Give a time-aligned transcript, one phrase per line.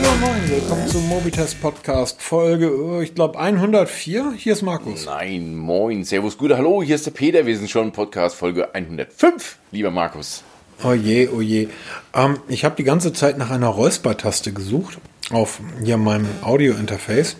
[0.00, 4.32] Hallo moin, willkommen zum Mobitest Podcast Folge, oh, ich glaube 104.
[4.36, 5.06] Hier ist Markus.
[5.06, 9.58] Nein, moin, servus, gute Hallo, hier ist der Peter, wir sind schon Podcast Folge 105,
[9.72, 10.44] lieber Markus.
[10.84, 11.66] Oh je, oh je.
[12.14, 14.98] Ähm, ich habe die ganze Zeit nach einer Räuspertaste gesucht
[15.32, 17.36] auf hier meinem Audio-Interface,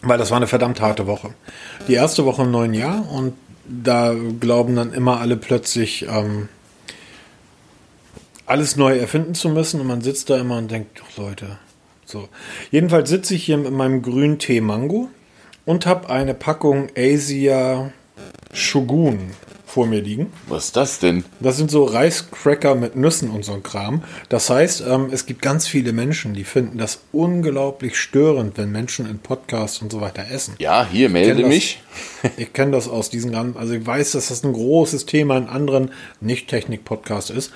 [0.00, 1.32] weil das war eine verdammt harte Woche.
[1.86, 3.34] Die erste Woche im neuen Jahr und
[3.68, 6.48] da glauben dann immer alle plötzlich ähm,
[8.46, 11.58] alles neu erfinden zu müssen und man sitzt da immer und denkt, ach Leute,
[12.04, 12.28] so.
[12.70, 15.08] Jedenfalls sitze ich hier mit meinem grünen Tee Mango
[15.64, 17.92] und habe eine Packung Asia
[18.52, 19.30] Shogun
[19.72, 20.30] vor mir liegen.
[20.48, 21.24] Was ist das denn?
[21.40, 24.04] Das sind so Reiscracker mit Nüssen und so ein Kram.
[24.28, 29.08] Das heißt, ähm, es gibt ganz viele Menschen, die finden das unglaublich störend, wenn Menschen
[29.08, 30.56] in Podcasts und so weiter essen.
[30.58, 31.82] Ja, hier, melde kenn mich.
[32.36, 35.46] Ich kenne das aus diesen ganzen, also ich weiß, dass das ein großes Thema in
[35.46, 35.90] anderen
[36.20, 37.52] Nicht-Technik-Podcasts ist.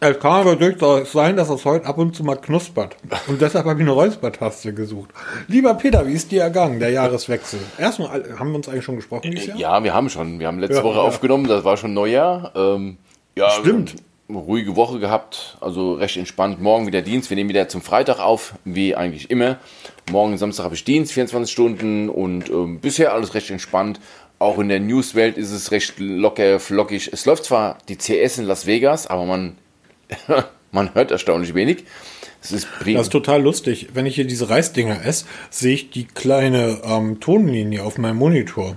[0.00, 2.96] Es kann aber durchaus sein, dass es heute ab und zu mal knuspert.
[3.28, 5.10] Und deshalb habe ich eine Räuspertaste gesucht.
[5.48, 7.60] Lieber Peter, wie ist dir ergangen, der Jahreswechsel?
[7.78, 9.58] Erstmal, haben wir uns eigentlich schon gesprochen dieses Jahr?
[9.58, 11.02] Ja, wir haben schon, wir haben letzte Ja, Woche ja.
[11.02, 12.52] aufgenommen, das war schon Neujahr.
[12.54, 12.98] Ähm,
[13.36, 13.94] ja, Stimmt.
[14.28, 16.60] Eine ruhige Woche gehabt, also recht entspannt.
[16.60, 19.58] Morgen wieder Dienst, wir nehmen wieder zum Freitag auf, wie eigentlich immer.
[20.10, 24.00] Morgen Samstag habe ich Dienst, 24 Stunden und ähm, bisher alles recht entspannt.
[24.40, 27.08] Auch in der Newswelt ist es recht locker, flockig.
[27.12, 29.56] Es läuft zwar die CS in Las Vegas, aber man,
[30.72, 31.84] man hört erstaunlich wenig.
[32.42, 32.68] Es ist.
[32.80, 33.88] Das ist total lustig.
[33.94, 38.76] Wenn ich hier diese Reisdinger esse, sehe ich die kleine ähm, Tonlinie auf meinem Monitor.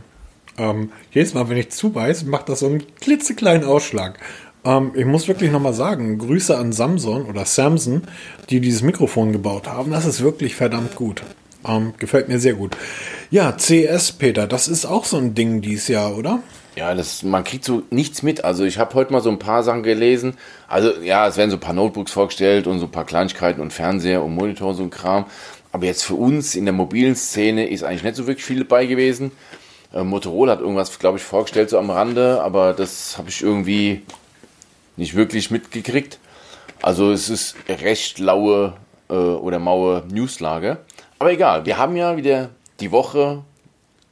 [0.58, 4.20] Ähm, jedes Mal, wenn ich zubeiß, macht das so einen klitzekleinen Ausschlag.
[4.66, 8.04] Ähm, ich muss wirklich nochmal sagen, Grüße an Samson oder Samson,
[8.50, 9.92] die dieses Mikrofon gebaut haben.
[9.92, 11.24] Das ist wirklich verdammt gut.
[11.68, 12.76] Ähm, gefällt mir sehr gut.
[13.32, 16.42] Ja, CS, Peter, das ist auch so ein Ding dieses Jahr, oder?
[16.80, 18.46] Ja, das, man kriegt so nichts mit.
[18.46, 20.38] Also ich habe heute mal so ein paar Sachen gelesen.
[20.70, 23.74] Also ja, es werden so ein paar Notebooks vorgestellt und so ein paar Kleinigkeiten und
[23.74, 25.26] Fernseher und Monitor und so ein Kram.
[25.74, 28.86] Aber jetzt für uns in der mobilen Szene ist eigentlich nicht so wirklich viel dabei
[28.86, 29.34] gewesen.
[29.94, 34.04] Äh, Motorola hat irgendwas, glaube ich, vorgestellt so am Rande, aber das habe ich irgendwie
[34.96, 36.18] nicht wirklich mitgekriegt.
[36.82, 38.72] Also es ist recht laue
[39.10, 40.78] äh, oder maue Newslage.
[41.20, 43.44] Aber egal, wir haben ja wieder die Woche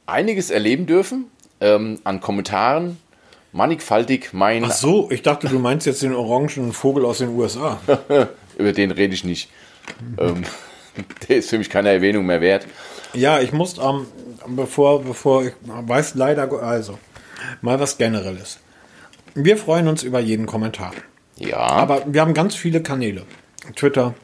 [0.04, 1.30] einiges erleben dürfen
[1.60, 2.98] ähm, an Kommentaren.
[3.52, 7.80] Mannigfaltig mein, Ach so, ich dachte, du meinst jetzt den orangen Vogel aus den USA.
[8.58, 9.50] über den rede ich nicht.
[10.18, 10.44] ähm,
[11.28, 12.66] der ist für mich keine Erwähnung mehr wert.
[13.14, 14.06] Ja, ich muss, ähm,
[14.48, 16.98] bevor, bevor ich weiß leider, also,
[17.62, 18.58] mal was Generelles.
[19.34, 20.92] Wir freuen uns über jeden Kommentar.
[21.36, 23.22] Ja, Aber wir haben ganz viele Kanäle.
[23.76, 24.14] Twitter,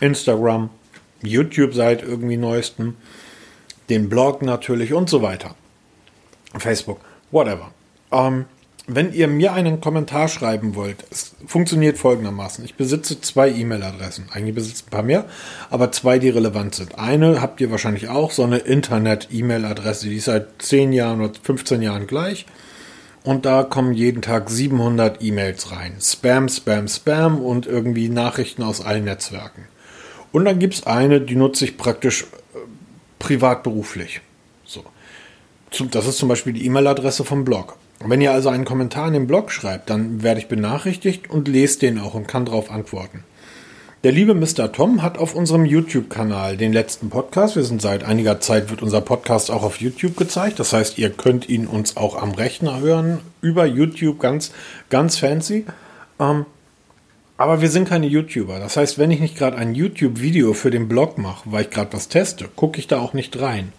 [0.00, 0.70] Instagram,
[1.22, 2.96] YouTube seit irgendwie neuestem,
[3.88, 5.54] den Blog natürlich und so weiter.
[6.58, 7.00] Facebook,
[7.30, 7.70] whatever.
[8.12, 8.46] Ähm,
[8.86, 12.64] wenn ihr mir einen Kommentar schreiben wollt, es funktioniert folgendermaßen.
[12.66, 14.26] Ich besitze zwei E-Mail-Adressen.
[14.30, 15.24] Eigentlich besitze ich ein paar mehr,
[15.70, 16.98] aber zwei, die relevant sind.
[16.98, 21.80] Eine habt ihr wahrscheinlich auch, so eine Internet-E-Mail-Adresse, die ist seit 10 Jahren oder 15
[21.80, 22.44] Jahren gleich.
[23.22, 25.94] Und da kommen jeden Tag 700 E-Mails rein.
[25.98, 29.64] Spam, Spam, Spam und irgendwie Nachrichten aus allen Netzwerken.
[30.30, 32.58] Und dann gibt es eine, die nutze ich praktisch äh,
[33.18, 34.20] privat-beruflich.
[34.20, 34.33] So.
[35.90, 37.76] Das ist zum Beispiel die E-Mail-Adresse vom Blog.
[38.04, 41.80] Wenn ihr also einen Kommentar in den Blog schreibt, dann werde ich benachrichtigt und lese
[41.80, 43.24] den auch und kann darauf antworten.
[44.04, 44.70] Der liebe Mr.
[44.70, 49.00] Tom hat auf unserem YouTube-Kanal den letzten Podcast, wir sind seit einiger Zeit, wird unser
[49.00, 50.60] Podcast auch auf YouTube gezeigt.
[50.60, 54.52] Das heißt, ihr könnt ihn uns auch am Rechner hören, über YouTube, ganz,
[54.90, 55.64] ganz fancy.
[56.20, 56.44] Ähm,
[57.36, 58.58] aber wir sind keine YouTuber.
[58.60, 61.92] Das heißt, wenn ich nicht gerade ein YouTube-Video für den Blog mache, weil ich gerade
[61.94, 63.72] was teste, gucke ich da auch nicht rein.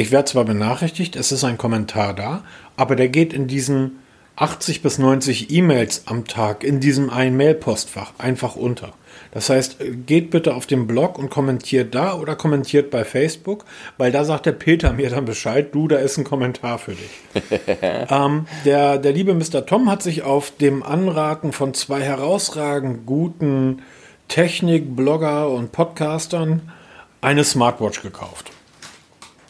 [0.00, 2.42] Ich werde zwar benachrichtigt, es ist ein Kommentar da,
[2.74, 3.98] aber der geht in diesen
[4.36, 8.94] 80 bis 90 E-Mails am Tag in diesem einen Mail-Postfach einfach unter.
[9.32, 13.66] Das heißt, geht bitte auf den Blog und kommentiert da oder kommentiert bei Facebook,
[13.98, 17.42] weil da sagt der Peter mir dann Bescheid, du, da ist ein Kommentar für dich.
[18.10, 19.66] ähm, der, der liebe Mr.
[19.66, 23.82] Tom hat sich auf dem Anraten von zwei herausragend guten
[24.28, 26.72] Technik-Blogger und Podcastern
[27.20, 28.50] eine Smartwatch gekauft.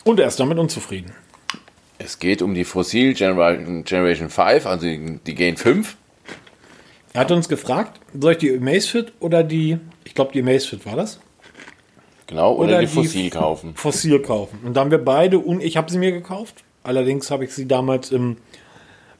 [0.04, 1.12] Und er ist damit unzufrieden.
[1.98, 5.96] es geht um die Fossil Generation, Generation 5, also die die Gain 5.
[7.12, 10.96] Er hat uns gefragt, soll ich die Amazfit oder die, ich glaube die Amazfit war
[10.96, 11.20] das?
[12.26, 13.74] Genau, oder, die Fossil kaufen.
[13.74, 14.60] Fossil kaufen.
[14.64, 16.62] Und da haben wir beide, und ich habe sie mir gekauft.
[16.84, 18.36] Allerdings habe ich sie damals im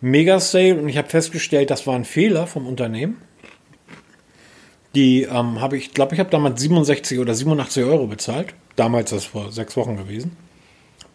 [0.00, 3.21] Mega Sale und ich habe festgestellt, das war ein Fehler vom Unternehmen.
[4.94, 8.55] Die ähm, habe ich, glaube ich, habe damals 67 oder 87 Euro bezahlt.
[8.76, 10.37] Damals, das vor sechs Wochen gewesen.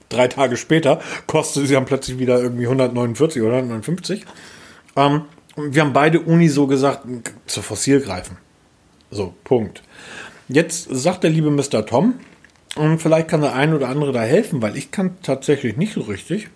[0.10, 4.26] Drei Tage später kostete sie dann plötzlich wieder irgendwie 149 oder 159.
[4.96, 5.22] Ähm,
[5.58, 7.06] wir haben beide Uni so gesagt,
[7.46, 8.38] zur Fossil greifen.
[9.12, 9.82] So, Punkt.
[10.48, 11.86] Jetzt sagt der liebe Mr.
[11.86, 12.16] Tom,
[12.76, 16.02] und vielleicht kann der ein oder andere da helfen, weil ich kann tatsächlich nicht so
[16.02, 16.50] richtig,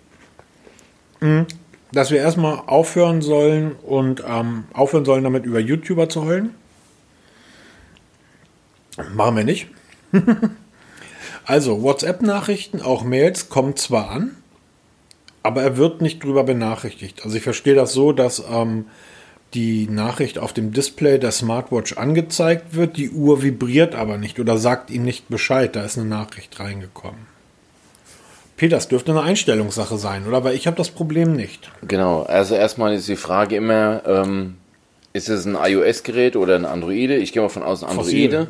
[1.20, 1.46] hm,
[1.92, 6.54] dass wir erstmal aufhören sollen und ähm, aufhören sollen, damit über YouTuber zu heulen.
[9.14, 9.68] Machen wir nicht.
[11.44, 14.36] also WhatsApp-Nachrichten, auch Mails kommen zwar an,
[15.42, 17.24] aber er wird nicht drüber benachrichtigt.
[17.24, 18.86] Also ich verstehe das so, dass ähm,
[19.54, 24.58] die Nachricht auf dem Display der Smartwatch angezeigt wird, die Uhr vibriert aber nicht oder
[24.58, 27.30] sagt ihm nicht Bescheid, da ist eine Nachricht reingekommen.
[28.56, 30.44] Peter, das dürfte eine Einstellungssache sein, oder?
[30.44, 31.70] Weil ich habe das Problem nicht.
[31.88, 34.56] Genau, also erstmal ist die Frage immer, ähm,
[35.14, 37.16] ist es ein iOS-Gerät oder ein Androide?
[37.16, 38.48] Ich gehe mal von außen Androide.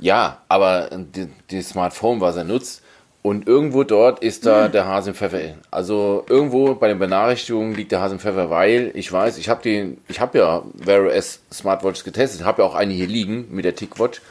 [0.00, 2.82] Ja, aber die, die Smartphone, was er nutzt,
[3.22, 4.72] und irgendwo dort ist da mhm.
[4.72, 5.54] der Hase im Pfeffer.
[5.70, 9.62] Also irgendwo bei den Benachrichtigungen liegt der Hase im Pfeffer, weil ich weiß, ich habe
[9.62, 13.66] den, ich habe ja Wear OS Smartwatches getestet, habe ja auch eine hier liegen mit
[13.66, 14.22] der Tickwatch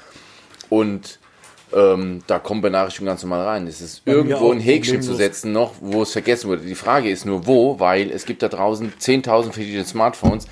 [0.69, 1.19] und
[1.71, 3.67] ähm, da kommen Benachrichtigungen ganz normal rein.
[3.67, 6.63] Es ist irgendwo ein Häkchen zu setzen noch, wo es vergessen wurde.
[6.63, 10.47] Die Frage ist nur wo, weil es gibt da draußen 10.000 verschiedene Smartphones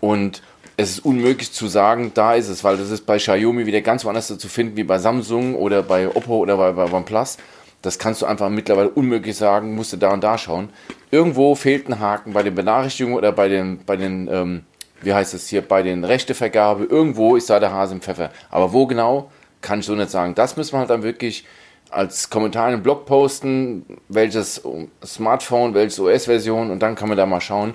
[0.00, 0.42] und
[0.80, 4.04] es ist unmöglich zu sagen, da ist es, weil das ist bei Xiaomi wieder ganz
[4.04, 7.36] woanders zu finden wie bei Samsung oder bei Oppo oder bei, bei OnePlus.
[7.82, 10.70] Das kannst du einfach mittlerweile unmöglich sagen, musst du da und da schauen.
[11.10, 14.62] Irgendwo fehlt ein Haken bei den Benachrichtigungen oder bei den, bei den ähm,
[15.02, 16.84] wie heißt es hier, bei den Rechtevergabe.
[16.84, 18.30] Irgendwo ist da der Hase im Pfeffer.
[18.50, 19.30] Aber wo genau,
[19.60, 20.34] kann ich so nicht sagen.
[20.34, 21.44] Das müssen wir halt dann wirklich
[21.90, 24.62] als Kommentar in den Blog posten, welches
[25.04, 27.74] Smartphone, welche OS-Version und dann kann man da mal schauen.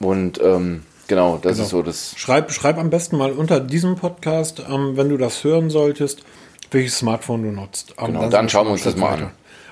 [0.00, 1.64] Und ähm, genau, das genau.
[1.64, 2.14] ist so das.
[2.16, 6.22] Schreib, schreib am besten mal unter diesem Podcast, ähm, wenn du das hören solltest,
[6.70, 7.94] welches Smartphone du nutzt.
[7.98, 9.30] Ähm, genau, dann, dann schauen wir uns das mal an.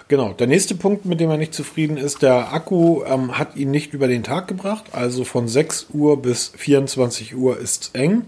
[0.08, 3.72] Genau, der nächste Punkt, mit dem er nicht zufrieden ist, der Akku ähm, hat ihn
[3.72, 4.84] nicht über den Tag gebracht.
[4.92, 8.22] Also von 6 Uhr bis 24 Uhr ist eng.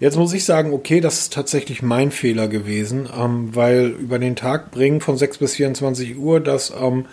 [0.00, 4.34] Jetzt muss ich sagen, okay, das ist tatsächlich mein Fehler gewesen, ähm, weil über den
[4.34, 7.04] Tag bringen von 6 bis 24 Uhr, das, ähm,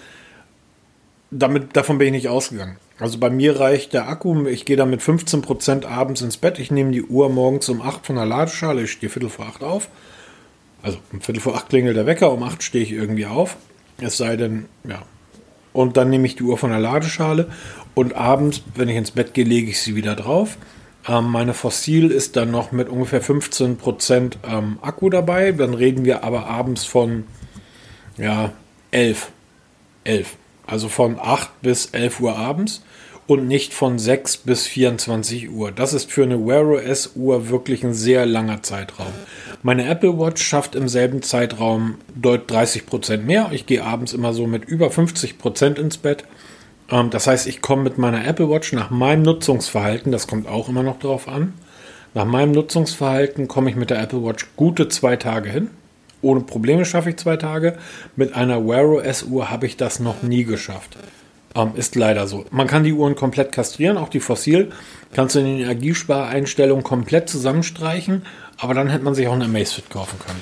[1.30, 2.77] damit, davon bin ich nicht ausgegangen.
[2.99, 6.71] Also bei mir reicht der Akku, ich gehe dann mit 15% abends ins Bett, ich
[6.71, 9.89] nehme die Uhr morgens um 8 von der Ladeschale, ich stehe Viertel vor 8 auf
[10.81, 13.57] also um Viertel vor acht klingelt der Wecker, um acht stehe ich irgendwie auf.
[13.99, 15.01] Es sei denn, ja.
[15.73, 17.51] Und dann nehme ich die Uhr von der Ladeschale
[17.94, 20.57] und abends, wenn ich ins Bett gehe, lege ich sie wieder drauf.
[21.07, 25.51] Ähm, meine Fossil ist dann noch mit ungefähr 15% ähm, Akku dabei.
[25.51, 27.25] Dann reden wir aber abends von
[28.17, 28.53] ja,
[28.91, 29.31] 11.
[30.03, 30.35] 11.
[30.65, 32.83] Also von 8 bis 11 Uhr abends
[33.27, 35.71] und nicht von 6 bis 24 Uhr.
[35.71, 39.12] Das ist für eine Wear OS Uhr wirklich ein sehr langer Zeitraum.
[39.63, 43.50] Meine Apple Watch schafft im selben Zeitraum deutlich 30 Prozent mehr.
[43.51, 46.24] Ich gehe abends immer so mit über 50 Prozent ins Bett.
[46.89, 50.69] Ähm, das heißt, ich komme mit meiner Apple Watch nach meinem Nutzungsverhalten, das kommt auch
[50.69, 51.53] immer noch drauf an,
[52.13, 55.69] nach meinem Nutzungsverhalten komme ich mit der Apple Watch gute zwei Tage hin.
[56.21, 57.77] Ohne Probleme schaffe ich zwei Tage.
[58.15, 60.97] Mit einer Wear OS Uhr habe ich das noch nie geschafft.
[61.55, 62.45] Ähm, ist leider so.
[62.51, 64.71] Man kann die Uhren komplett kastrieren, auch die Fossil.
[65.13, 68.25] Kannst du in den Energiespareinstellungen komplett zusammenstreichen,
[68.57, 70.41] aber dann hätte man sich auch eine Amazfit kaufen können.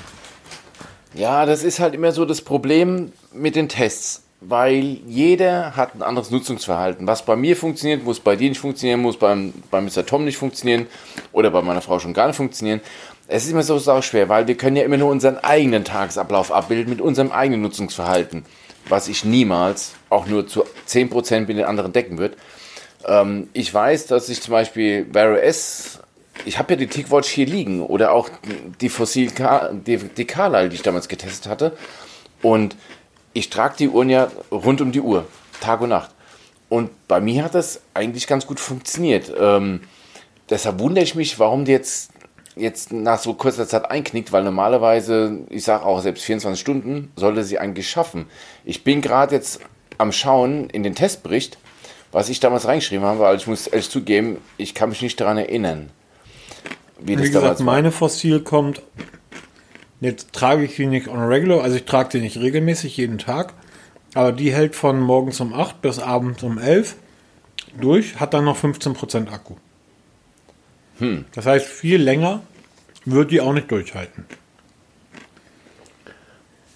[1.14, 6.02] Ja, das ist halt immer so das Problem mit den Tests, weil jeder hat ein
[6.02, 7.06] anderes Nutzungsverhalten.
[7.06, 10.04] Was bei mir funktioniert, muss bei dir nicht funktionieren, muss beim, bei Mr.
[10.04, 10.86] Tom nicht funktionieren
[11.32, 12.80] oder bei meiner Frau schon gar nicht funktionieren.
[13.28, 16.52] Es ist immer so sau schwer, weil wir können ja immer nur unseren eigenen Tagesablauf
[16.52, 18.44] abbilden mit unserem eigenen Nutzungsverhalten
[18.88, 22.36] was ich niemals auch nur zu 10% mit den anderen decken wird.
[23.06, 26.00] Ähm, ich weiß, dass ich zum Beispiel Wear OS,
[26.44, 28.28] ich habe ja die TicWatch hier liegen oder auch
[28.80, 29.32] die Fossil,
[29.86, 31.76] die, die Carlyle, die ich damals getestet hatte.
[32.42, 32.76] Und
[33.32, 35.26] ich trage die Uhren ja rund um die Uhr,
[35.60, 36.10] Tag und Nacht.
[36.68, 39.32] Und bei mir hat das eigentlich ganz gut funktioniert.
[39.38, 39.82] Ähm,
[40.50, 42.10] deshalb wundere ich mich, warum die jetzt
[42.56, 47.44] jetzt nach so kurzer Zeit einknickt, weil normalerweise, ich sage auch selbst 24 Stunden, sollte
[47.44, 48.26] sie eigentlich schaffen.
[48.64, 49.60] Ich bin gerade jetzt
[49.98, 51.58] am Schauen in den Testbericht,
[52.12, 55.38] was ich damals reingeschrieben habe, weil ich muss ehrlich zugeben, ich kann mich nicht daran
[55.38, 55.90] erinnern.
[56.98, 58.82] Wie, wie das gesagt, meine Fossil kommt,
[60.00, 63.54] jetzt trage ich die nicht on regular, also ich trage die nicht regelmäßig jeden Tag,
[64.14, 66.96] aber die hält von morgens um 8 bis abends um 11
[67.78, 69.56] durch, hat dann noch 15% Akku.
[70.98, 71.26] Hm.
[71.34, 72.40] Das heißt, viel länger
[73.04, 74.24] wird die auch nicht durchhalten.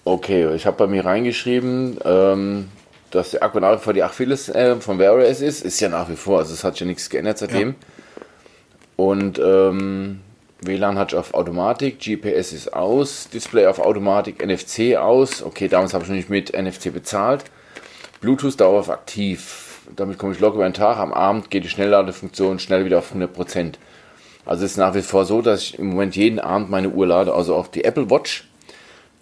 [0.03, 2.69] Okay, ich habe bei mir reingeschrieben, ähm,
[3.11, 5.63] dass der Akku nach wie vor die Achilles äh, von Wear OS ist.
[5.63, 7.69] Ist ja nach wie vor, also es hat ja nichts geändert seitdem.
[7.69, 7.75] Ja.
[8.95, 10.21] Und ähm,
[10.61, 15.41] WLAN hat auf Automatik, GPS ist aus, Display auf Automatik, NFC aus.
[15.41, 17.45] Okay, damals habe ich noch nicht mit NFC bezahlt.
[18.21, 19.81] Bluetooth dauerhaft aktiv.
[19.95, 20.97] Damit komme ich locker über den Tag.
[20.97, 23.73] Am Abend geht die Schnellladefunktion schnell wieder auf 100%.
[24.45, 27.07] Also es ist nach wie vor so, dass ich im Moment jeden Abend meine Uhr
[27.07, 27.33] lade.
[27.33, 28.47] Also auch die Apple Watch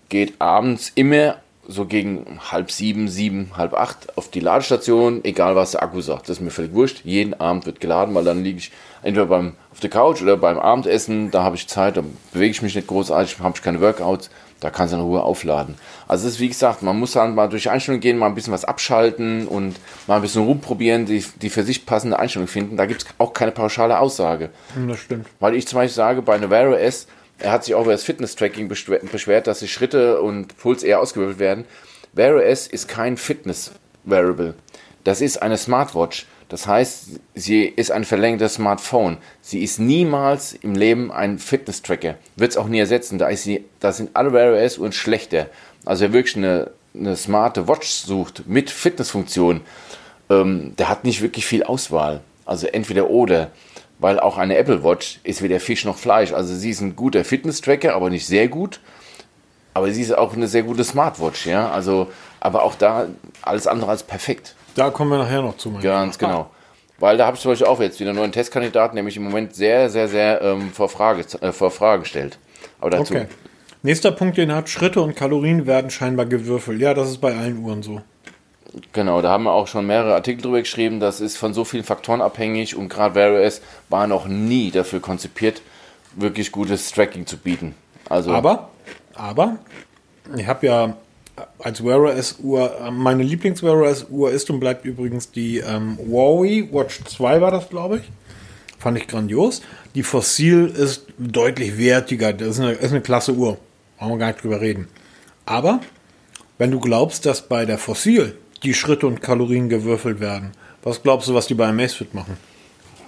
[0.09, 1.37] geht abends immer
[1.69, 6.23] so gegen halb sieben, sieben, halb acht auf die Ladestation, egal was der Akku sagt.
[6.23, 7.01] Das ist mir völlig wurscht.
[7.05, 8.71] Jeden Abend wird geladen, weil dann liege ich
[9.03, 11.29] entweder beim, auf der Couch oder beim Abendessen.
[11.29, 14.31] Da habe ich Zeit, da bewege ich mich nicht großartig, habe ich keine Workouts.
[14.59, 15.75] Da kann es in Ruhe aufladen.
[16.07, 18.51] Also es ist wie gesagt, man muss dann mal durch Einstellungen gehen, mal ein bisschen
[18.51, 19.75] was abschalten und
[20.07, 22.75] mal ein bisschen rumprobieren, die, die für sich passende Einstellung finden.
[22.75, 24.49] Da gibt es auch keine pauschale Aussage.
[24.87, 25.27] Das stimmt.
[25.39, 27.07] Weil ich zum Beispiel sage, bei Navarro S,
[27.39, 31.39] er hat sich auch über das Fitness-Tracking beschwert, dass die Schritte und Puls eher ausgewürfelt
[31.39, 31.65] werden.
[32.13, 34.55] Wear OS ist kein Fitness-Wearable.
[35.03, 36.25] Das ist eine Smartwatch.
[36.49, 39.17] Das heißt, sie ist ein verlängertes Smartphone.
[39.41, 42.15] Sie ist niemals im Leben ein Fitness-Tracker.
[42.35, 43.19] Wird es auch nie ersetzen.
[43.19, 45.47] Da, sie, da sind alle Wear OS Uhren schlechter.
[45.85, 49.61] Also wer wirklich eine, eine smarte Watch sucht mit Fitnessfunktion,
[50.31, 52.21] ähm, der hat nicht wirklich viel Auswahl.
[52.45, 53.51] Also entweder oder
[53.99, 56.33] weil auch eine Apple Watch ist weder Fisch noch Fleisch.
[56.33, 58.79] Also sie ist ein guter Fitness-Tracker, aber nicht sehr gut.
[59.73, 61.69] Aber sie ist auch eine sehr gute Smartwatch, ja.
[61.69, 62.07] Also,
[62.39, 63.07] aber auch da
[63.41, 64.55] alles andere als perfekt.
[64.75, 65.71] Da kommen wir nachher noch zu.
[65.81, 66.49] Ganz genau.
[66.97, 69.23] Weil da habe ich zum Beispiel auch jetzt wieder einen neuen Testkandidaten, der mich im
[69.23, 72.39] Moment sehr, sehr, sehr ähm, vor, Frage, äh, vor Fragen stellt.
[72.81, 73.13] Aber dazu.
[73.13, 73.27] Okay.
[73.81, 76.81] Nächster Punkt, den hat Schritte und Kalorien werden scheinbar gewürfelt.
[76.81, 78.01] Ja, das ist bei allen Uhren so.
[78.93, 80.99] Genau, da haben wir auch schon mehrere Artikel drüber geschrieben.
[80.99, 84.99] Das ist von so vielen Faktoren abhängig und gerade Wear OS war noch nie dafür
[84.99, 85.61] konzipiert,
[86.15, 87.73] wirklich gutes Tracking zu bieten.
[88.07, 88.69] Also aber,
[89.15, 89.57] aber,
[90.37, 90.95] ich habe ja
[91.59, 95.97] als Wear OS Uhr, meine Lieblings Wear OS Uhr ist und bleibt übrigens die ähm,
[95.97, 98.03] Huawei Watch 2 war das, glaube ich.
[98.77, 99.61] Fand ich grandios.
[99.95, 102.33] Die Fossil ist deutlich wertiger.
[102.33, 103.57] Das ist eine, ist eine klasse Uhr.
[103.97, 104.87] Brauchen wir gar nicht drüber reden.
[105.45, 105.81] Aber,
[106.57, 110.51] wenn du glaubst, dass bei der Fossil die Schritte und Kalorien gewürfelt werden.
[110.83, 112.37] Was glaubst du, was die bei Amazfit machen?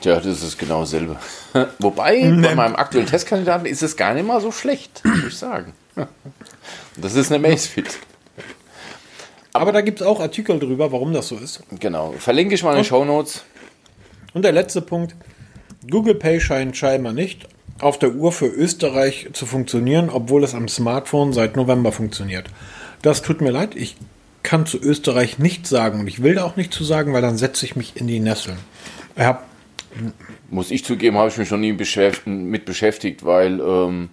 [0.02, 1.18] Tja, das ist genau dasselbe.
[1.80, 2.48] Wobei, nee.
[2.48, 5.74] bei meinem aktuellen Testkandidaten ist es gar nicht mal so schlecht, muss ich sagen.
[6.98, 8.00] Das ist eine Amazfit.
[9.54, 11.64] Aber, Aber da gibt es auch Artikel drüber, warum das so ist.
[11.80, 12.14] Genau.
[12.18, 13.46] Verlinke ich mal in den Show Notes.
[14.34, 15.16] Und der letzte Punkt.
[15.90, 17.48] Google Pay scheint scheinbar nicht
[17.80, 22.48] auf der Uhr für Österreich zu funktionieren, obwohl es am Smartphone seit November funktioniert.
[23.02, 23.76] Das tut mir leid.
[23.76, 23.96] Ich
[24.44, 27.38] kann zu Österreich nichts sagen und ich will da auch nichts zu sagen, weil dann
[27.38, 28.58] setze ich mich in die Nesseln.
[29.16, 29.46] Ich hab,
[30.50, 34.10] Muss ich zugeben, habe ich mich noch nie mit beschäftigt, weil ähm,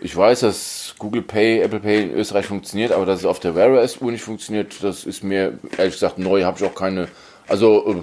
[0.00, 3.54] ich weiß, dass Google Pay, Apple Pay in Österreich funktioniert, aber dass es auf der
[3.54, 7.08] Wear OS Uhr nicht funktioniert, das ist mir ehrlich gesagt neu, habe ich auch keine.
[7.48, 7.94] Also.
[7.94, 8.02] Äh,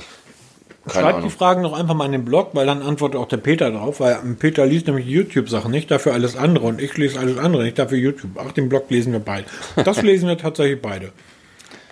[0.87, 3.71] Schreibt die Fragen noch einfach mal in den Blog, weil dann antwortet auch der Peter
[3.71, 7.63] drauf, weil Peter liest nämlich YouTube-Sachen nicht, dafür alles andere und ich lese alles andere
[7.63, 8.31] nicht, dafür YouTube.
[8.35, 9.47] Ach, den Blog lesen wir beide.
[9.83, 11.11] Das lesen wir tatsächlich beide.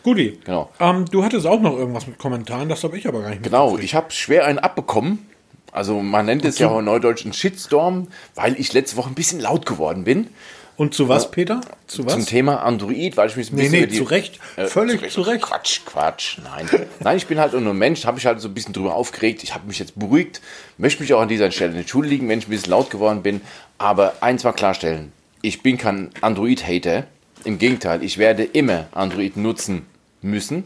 [0.03, 0.39] Guti.
[0.43, 0.69] Genau.
[0.79, 3.77] Ähm, du hattest auch noch irgendwas mit Kommentaren, das habe ich aber gar nicht Genau,
[3.77, 5.27] ich habe schwer einen abbekommen.
[5.72, 9.39] Also man nennt es ja auch neudeutsch einen Shitstorm, weil ich letzte Woche ein bisschen
[9.39, 10.27] laut geworden bin.
[10.75, 11.62] Und zu was, Peter?
[11.88, 12.13] Zu was?
[12.13, 13.72] Zum Thema Android, weil ich mich ein bisschen.
[13.72, 14.39] Nee, nee, die, zu Recht.
[14.55, 15.13] Äh, Völlig zu Recht.
[15.13, 15.41] zu Recht.
[15.43, 16.38] Quatsch, Quatsch.
[16.43, 16.67] Nein.
[17.00, 19.43] Nein, ich bin halt nur ein Mensch, habe mich halt so ein bisschen drüber aufgeregt.
[19.43, 20.41] Ich habe mich jetzt beruhigt,
[20.77, 23.41] möchte mich auch an dieser Stelle entschuldigen, wenn ich ein bisschen laut geworden bin.
[23.77, 27.05] Aber eins mal klarstellen: Ich bin kein Android-Hater.
[27.45, 29.86] Im Gegenteil, ich werde immer Android nutzen
[30.24, 30.65] müssen,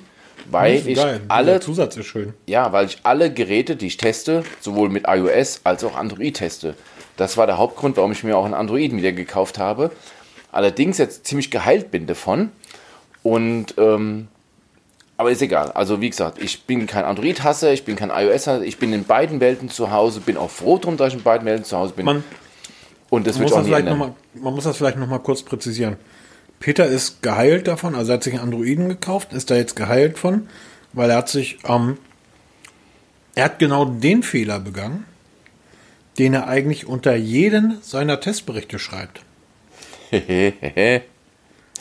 [0.50, 1.22] weil ich geil.
[1.28, 2.34] alle Der Zusatz ist schön.
[2.46, 6.76] Ja, weil ich alle Geräte, die ich teste, sowohl mit iOS als auch Android teste.
[7.18, 9.92] Das war der Hauptgrund, warum ich mir auch ein Android wieder gekauft habe.
[10.52, 12.52] Allerdings jetzt ziemlich geheilt bin davon
[13.24, 14.28] und ähm,
[15.18, 15.72] aber ist egal.
[15.72, 19.40] Also wie gesagt, ich bin kein Android-Hasser, ich bin kein iOS-Hasser, ich bin in beiden
[19.40, 22.06] Welten zu Hause, bin auch froh drum, dass ich in beiden Welten zu Hause bin.
[22.06, 22.24] Man,
[23.10, 23.98] und das wird auch nicht ändern.
[23.98, 25.98] Mal, man muss das vielleicht noch mal kurz präzisieren.
[26.60, 30.18] Peter ist geheilt davon, also er hat sich einen Androiden gekauft, ist da jetzt geheilt
[30.18, 30.48] von,
[30.94, 31.98] weil er hat sich, ähm,
[33.36, 35.06] er hat genau den Fehler begangen,
[36.18, 39.22] den er eigentlich unter jeden seiner Testberichte schreibt.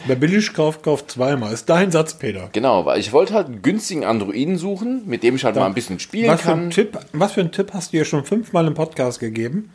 [0.04, 1.54] Wer billig kauft, kauft zweimal.
[1.54, 2.50] Ist dein Satz, Peter.
[2.52, 5.66] Genau, weil ich wollte halt einen günstigen Androiden suchen, mit dem ich halt da, mal
[5.66, 6.70] ein bisschen spielen was kann.
[6.70, 9.72] Für Tipp, was für einen Tipp hast du dir schon fünfmal im Podcast gegeben?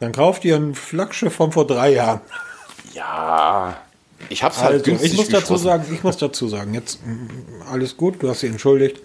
[0.00, 2.20] Dann kauft ihr ein Flaggschiff von vor drei Jahren.
[2.94, 3.76] Ja,
[4.28, 7.62] ich hab's halt also, günstig Ich muss dazu sagen, ich muss dazu sagen, jetzt mm,
[7.70, 9.00] alles gut, du hast dich entschuldigt.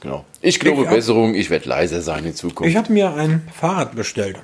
[0.00, 0.24] Genau.
[0.40, 2.68] Ich glaube Besserung, ich werde leiser sein in Zukunft.
[2.68, 4.36] Ich habe mir ein Fahrrad bestellt.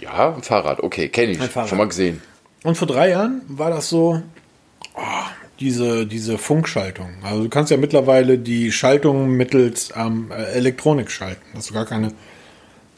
[0.00, 1.38] Ja, ein Fahrrad, okay, kenne ich.
[1.68, 2.22] Schon mal gesehen.
[2.62, 4.22] Und vor drei Jahren war das so,
[4.94, 5.00] oh,
[5.58, 7.10] diese, diese Funkschaltung.
[7.22, 12.12] Also du kannst ja mittlerweile die Schaltung mittels ähm, Elektronik schalten, dass du gar keine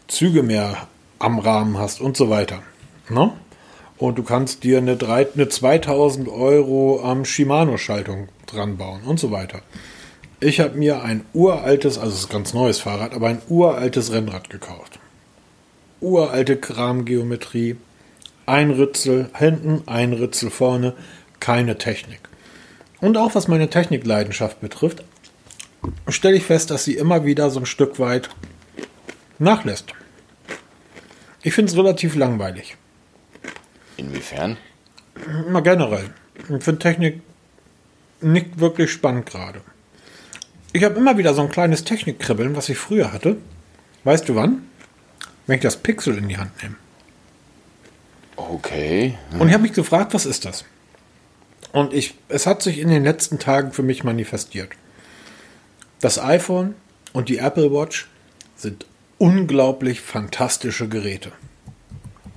[0.09, 2.63] Züge mehr am Rahmen hast und so weiter.
[3.09, 3.33] Ne?
[3.99, 9.31] Und du kannst dir eine, 3, eine 2000 Euro ähm, Shimano-Schaltung dran bauen und so
[9.31, 9.61] weiter.
[10.41, 14.51] Ich habe mir ein uraltes, also es ist ganz neues Fahrrad, aber ein uraltes Rennrad
[14.51, 15.01] gekauft.
[16.01, 17.77] Uralte Kramgeometrie.
[18.47, 20.95] Ein Ritzel hinten, ein Ritzel vorne,
[21.39, 22.21] keine Technik.
[23.01, 25.05] Und auch was meine Technikleidenschaft betrifft,
[26.09, 28.31] stelle ich fest, dass sie immer wieder so ein Stück weit
[29.39, 29.93] nachlässt.
[31.43, 32.78] Ich finde es relativ langweilig.
[33.99, 34.57] Inwiefern?
[35.51, 36.11] Mal generell.
[36.37, 37.21] Ich finde Technik
[38.21, 39.61] nicht wirklich spannend gerade.
[40.73, 43.37] Ich habe immer wieder so ein kleines Technikkribbeln, was ich früher hatte.
[44.05, 44.63] Weißt du wann?
[45.47, 46.77] Wenn ich das Pixel in die Hand nehme.
[48.37, 49.19] Okay.
[49.33, 50.65] Und ich habe mich gefragt, was ist das?
[51.73, 54.71] Und ich, es hat sich in den letzten Tagen für mich manifestiert.
[56.01, 56.77] Das iPhone
[57.13, 58.09] und die Apple Watch
[58.57, 58.87] sind
[59.19, 61.33] unglaublich fantastische Geräte.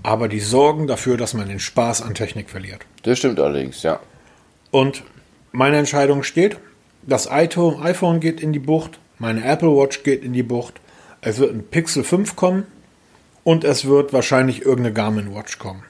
[0.03, 2.85] Aber die sorgen dafür, dass man den Spaß an Technik verliert.
[3.03, 3.99] Das stimmt allerdings, ja.
[4.71, 5.03] Und
[5.51, 6.57] meine Entscheidung steht,
[7.03, 10.79] das iPhone geht in die Bucht, meine Apple Watch geht in die Bucht,
[11.21, 12.65] es wird ein Pixel 5 kommen
[13.43, 15.83] und es wird wahrscheinlich irgendeine Garmin Watch kommen.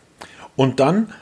[0.55, 1.13] Und dann,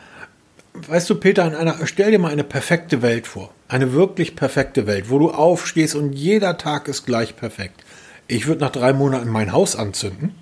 [0.74, 3.51] weißt du, Peter, in einer, stell dir mal eine perfekte Welt vor.
[3.67, 7.84] Eine wirklich perfekte Welt, wo du aufstehst und jeder Tag ist gleich perfekt.
[8.27, 10.34] Ich würde nach drei Monaten mein Haus anzünden,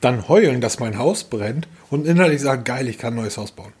[0.00, 3.52] dann heulen, dass mein Haus brennt und innerlich sagen, geil, ich kann ein neues Haus
[3.52, 3.72] bauen.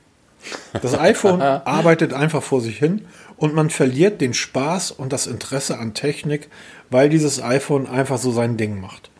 [0.80, 3.02] Das iPhone arbeitet einfach vor sich hin
[3.36, 6.48] und man verliert den Spaß und das Interesse an Technik,
[6.90, 9.10] weil dieses iPhone einfach so sein Ding macht.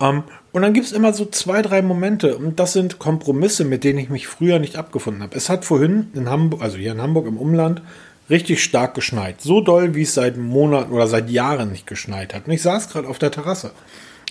[0.00, 3.84] Ähm, und dann gibt es immer so zwei, drei Momente und das sind Kompromisse, mit
[3.84, 5.36] denen ich mich früher nicht abgefunden habe.
[5.36, 7.82] Es hat vorhin in Hamburg, also hier in Hamburg im Umland,
[8.28, 9.40] richtig stark geschneit.
[9.40, 12.46] So doll, wie es seit Monaten oder seit Jahren nicht geschneit hat.
[12.46, 13.72] Und ich saß gerade auf der Terrasse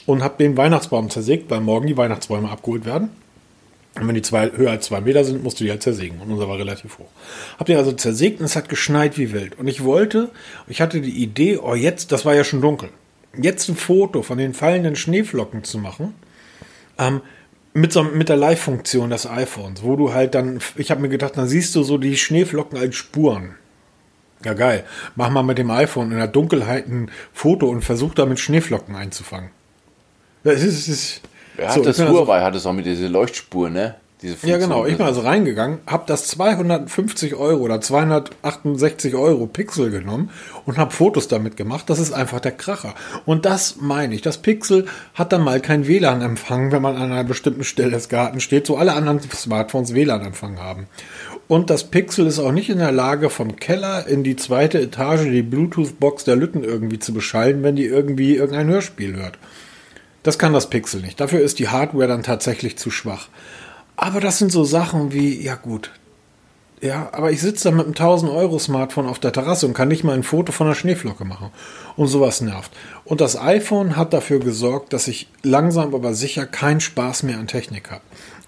[0.06, 3.10] und habe den Weihnachtsbaum zersägt, weil morgen die Weihnachtsbäume abgeholt werden.
[3.96, 6.22] Und wenn die zwei, höher als zwei Meter sind, musst du die halt zersägen.
[6.22, 7.10] Und unser war relativ hoch.
[7.58, 9.58] Hab den also zersägt und es hat geschneit wie wild.
[9.58, 10.30] Und ich wollte,
[10.68, 12.90] ich hatte die Idee, oh jetzt, das war ja schon dunkel,
[13.36, 16.14] jetzt ein Foto von den fallenden Schneeflocken zu machen.
[16.98, 17.22] Ähm,
[17.74, 21.38] mit, so, mit der Live-Funktion des iPhones, wo du halt dann, ich habe mir gedacht,
[21.38, 23.56] dann siehst du so die Schneeflocken als Spuren.
[24.44, 24.86] Ja, geil.
[25.16, 29.50] Mach mal mit dem iPhone in der Dunkelheit ein Foto und versuch damit Schneeflocken einzufangen.
[30.44, 31.22] Das ist, das ist
[31.56, 33.96] Wer so, hat das bin also- Huawei hat es auch mit dieser Leuchtspur, ne?
[34.22, 34.86] Diese Ja, genau.
[34.86, 40.30] Ich bin also reingegangen, habe das 250 Euro oder 268 Euro Pixel genommen
[40.66, 41.90] und habe Fotos damit gemacht.
[41.90, 42.96] Das ist einfach der Kracher.
[43.26, 44.22] Und das meine ich.
[44.22, 48.44] Das Pixel hat dann mal kein WLAN-Empfang, wenn man an einer bestimmten Stelle des Gartens
[48.44, 50.88] steht, so alle anderen Smartphones WLAN-Empfang haben.
[51.48, 55.24] Und das Pixel ist auch nicht in der Lage, vom Keller in die zweite Etage
[55.30, 59.38] die Bluetooth-Box der Lütten irgendwie zu beschallen, wenn die irgendwie irgendein Hörspiel hört.
[60.24, 61.20] Das kann das Pixel nicht.
[61.20, 63.28] Dafür ist die Hardware dann tatsächlich zu schwach.
[63.96, 65.92] Aber das sind so Sachen wie, ja gut,
[66.82, 69.90] ja, aber ich sitze da mit einem 1000 Euro Smartphone auf der Terrasse und kann
[69.90, 71.52] nicht mal ein Foto von einer Schneeflocke machen.
[71.98, 72.72] Und sowas nervt.
[73.04, 77.48] Und das iPhone hat dafür gesorgt, dass ich langsam aber sicher keinen Spaß mehr an
[77.48, 78.04] Technik habe.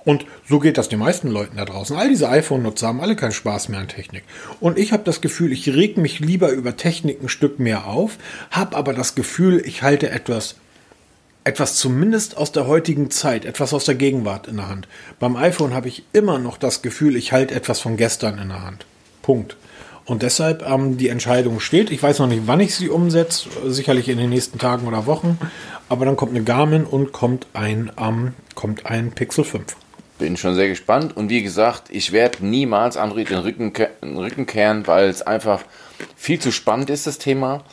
[0.05, 1.95] Und so geht das den meisten Leuten da draußen.
[1.95, 4.23] All diese iPhone-Nutzer haben alle keinen Spaß mehr an Technik.
[4.59, 8.17] Und ich habe das Gefühl, ich reg mich lieber über Technik ein Stück mehr auf,
[8.49, 10.55] habe aber das Gefühl, ich halte etwas
[11.43, 14.87] etwas zumindest aus der heutigen Zeit, etwas aus der Gegenwart in der Hand.
[15.19, 18.63] Beim iPhone habe ich immer noch das Gefühl, ich halte etwas von gestern in der
[18.63, 18.85] Hand.
[19.21, 19.55] Punkt.
[20.05, 21.91] Und deshalb ähm, die Entscheidung steht.
[21.91, 25.37] Ich weiß noch nicht, wann ich sie umsetze, sicherlich in den nächsten Tagen oder Wochen.
[25.89, 29.63] Aber dann kommt eine Garmin und kommt ein, ähm, kommt ein Pixel 5.
[30.17, 34.17] Bin schon sehr gespannt und wie gesagt, ich werde niemals Android den Rücken, ke- den
[34.17, 35.61] Rücken kehren, weil es einfach
[36.15, 37.63] viel zu spannend ist, das Thema.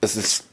[0.00, 0.44] Es ist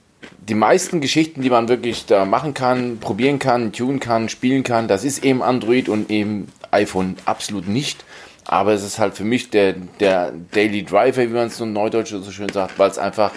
[0.51, 4.89] die meisten Geschichten, die man wirklich da machen kann, probieren kann, tun kann, spielen kann,
[4.89, 8.03] das ist eben Android und eben iPhone absolut nicht.
[8.43, 12.09] Aber es ist halt für mich der, der Daily Driver, wie man es so Neudeutsch
[12.09, 13.31] so schön sagt, weil es einfach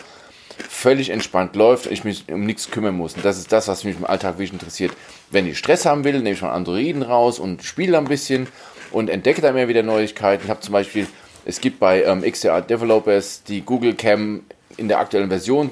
[0.68, 3.14] völlig entspannt läuft und ich mich um nichts kümmern muss.
[3.14, 4.90] Und das ist das, was mich im Alltag wirklich interessiert.
[5.30, 8.48] Wenn ich Stress haben will, nehme ich mal Androiden raus und spiele ein bisschen
[8.90, 10.42] und entdecke da immer wieder Neuigkeiten.
[10.46, 11.06] Ich habe zum Beispiel,
[11.44, 14.42] es gibt bei ähm, XDR Developers die Google Cam
[14.76, 15.70] in der aktuellen Version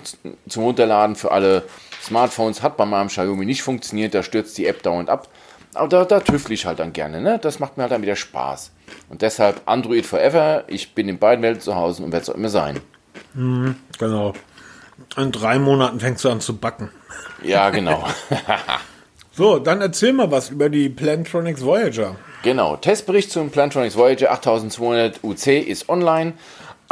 [0.48, 1.64] zum Runterladen für alle
[2.02, 2.62] Smartphones.
[2.62, 5.28] Hat bei meinem Xiaomi nicht funktioniert, da stürzt die App dauernd ab.
[5.74, 7.38] Aber da, da tüffle ich halt dann gerne, ne?
[7.40, 8.72] Das macht mir halt dann wieder Spaß.
[9.08, 10.64] Und deshalb Android Forever.
[10.66, 12.80] Ich bin in beiden Welten zu Hause und werde es auch immer sein.
[13.34, 14.34] Genau.
[15.16, 16.90] In drei Monaten fängst du an zu backen.
[17.42, 18.04] Ja, genau.
[19.34, 22.16] So, dann erzähl mal was über die Plantronics Voyager.
[22.42, 26.34] Genau, Testbericht zum Plantronics Voyager 8200 UC ist online.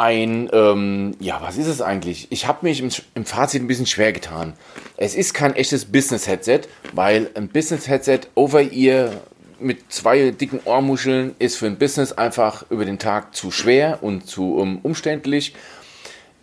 [0.01, 2.29] Ein, ähm, ja, was ist es eigentlich?
[2.31, 4.55] Ich habe mich im, im Fazit ein bisschen schwer getan.
[4.97, 6.63] Es ist kein echtes Business-Headset,
[6.95, 9.11] weil ein Business-Headset over-ear
[9.59, 14.27] mit zwei dicken Ohrmuscheln ist für ein Business einfach über den Tag zu schwer und
[14.27, 15.55] zu um, umständlich.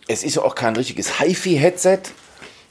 [0.06, 2.02] es ist auch kein richtiges HiFi-Headset,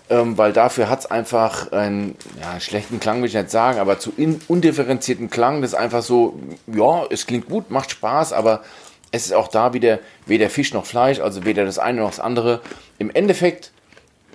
[0.10, 4.00] ähm, weil dafür hat es einfach einen ja, schlechten Klang, will ich nicht sagen, aber
[4.00, 5.62] zu in, undifferenzierten Klang.
[5.62, 8.64] Das ist einfach so, ja, es klingt gut, macht Spaß, aber
[9.12, 12.20] es ist auch da wieder weder Fisch noch Fleisch, also weder das eine noch das
[12.20, 12.62] andere.
[13.00, 13.72] Im Endeffekt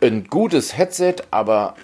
[0.00, 1.76] ein gutes Headset, aber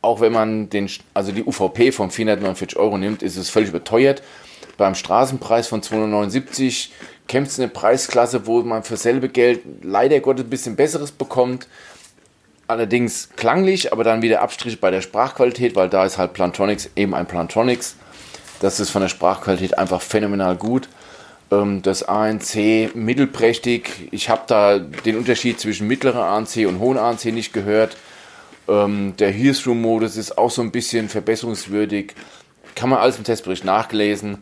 [0.00, 4.22] auch wenn man den, also die UVP von 449 Euro nimmt, ist es völlig überteuert.
[4.76, 6.92] Beim Straßenpreis von 279
[7.28, 11.68] kämpft es eine Preisklasse, wo man für selbe Geld leider Gottes ein bisschen besseres bekommt.
[12.66, 17.14] Allerdings klanglich, aber dann wieder Abstriche bei der Sprachqualität, weil da ist halt Plantronics eben
[17.14, 17.96] ein Plantronics.
[18.60, 20.88] Das ist von der Sprachqualität einfach phänomenal gut.
[21.52, 24.08] Ähm, das ANC mittelprächtig.
[24.10, 27.96] Ich habe da den Unterschied zwischen mittlerer ANC und hohen ANC nicht gehört.
[28.68, 32.14] Ähm, der Hearsroom-Modus ist auch so ein bisschen verbesserungswürdig.
[32.74, 34.38] Kann man alles im Testbericht nachlesen.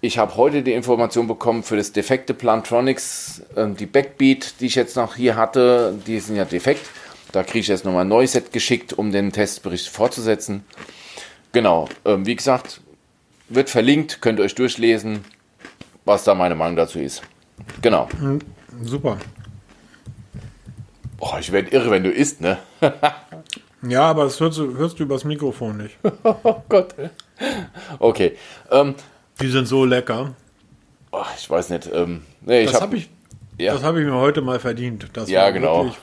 [0.00, 4.74] Ich habe heute die Information bekommen für das defekte Plantronics, ähm, die Backbeat, die ich
[4.74, 6.88] jetzt noch hier hatte, die sind ja defekt.
[7.30, 10.64] Da kriege ich jetzt nochmal ein neues Set geschickt, um den Testbericht fortzusetzen.
[11.52, 12.80] Genau, wie gesagt,
[13.48, 15.24] wird verlinkt, könnt ihr euch durchlesen,
[16.04, 17.22] was da meine Meinung dazu ist.
[17.80, 18.08] Genau.
[18.20, 18.40] Mhm,
[18.82, 19.18] super.
[21.18, 22.58] Boah, ich werde irre, wenn du isst, ne?
[23.82, 25.96] ja, aber das hörst du, hörst du übers Mikrofon nicht.
[26.24, 26.94] oh Gott.
[27.98, 28.36] Okay.
[28.70, 28.94] Ähm,
[29.40, 30.34] Die sind so lecker.
[31.12, 31.88] Oh, ich weiß nicht.
[31.92, 33.10] Ähm, nee, das habe hab ich,
[33.58, 33.80] ja.
[33.80, 35.10] hab ich mir heute mal verdient.
[35.12, 35.84] Das ja, genau.
[35.84, 35.98] Wirklich,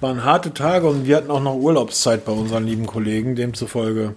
[0.00, 4.14] waren harte Tage und wir hatten auch noch Urlaubszeit bei unseren lieben Kollegen, demzufolge.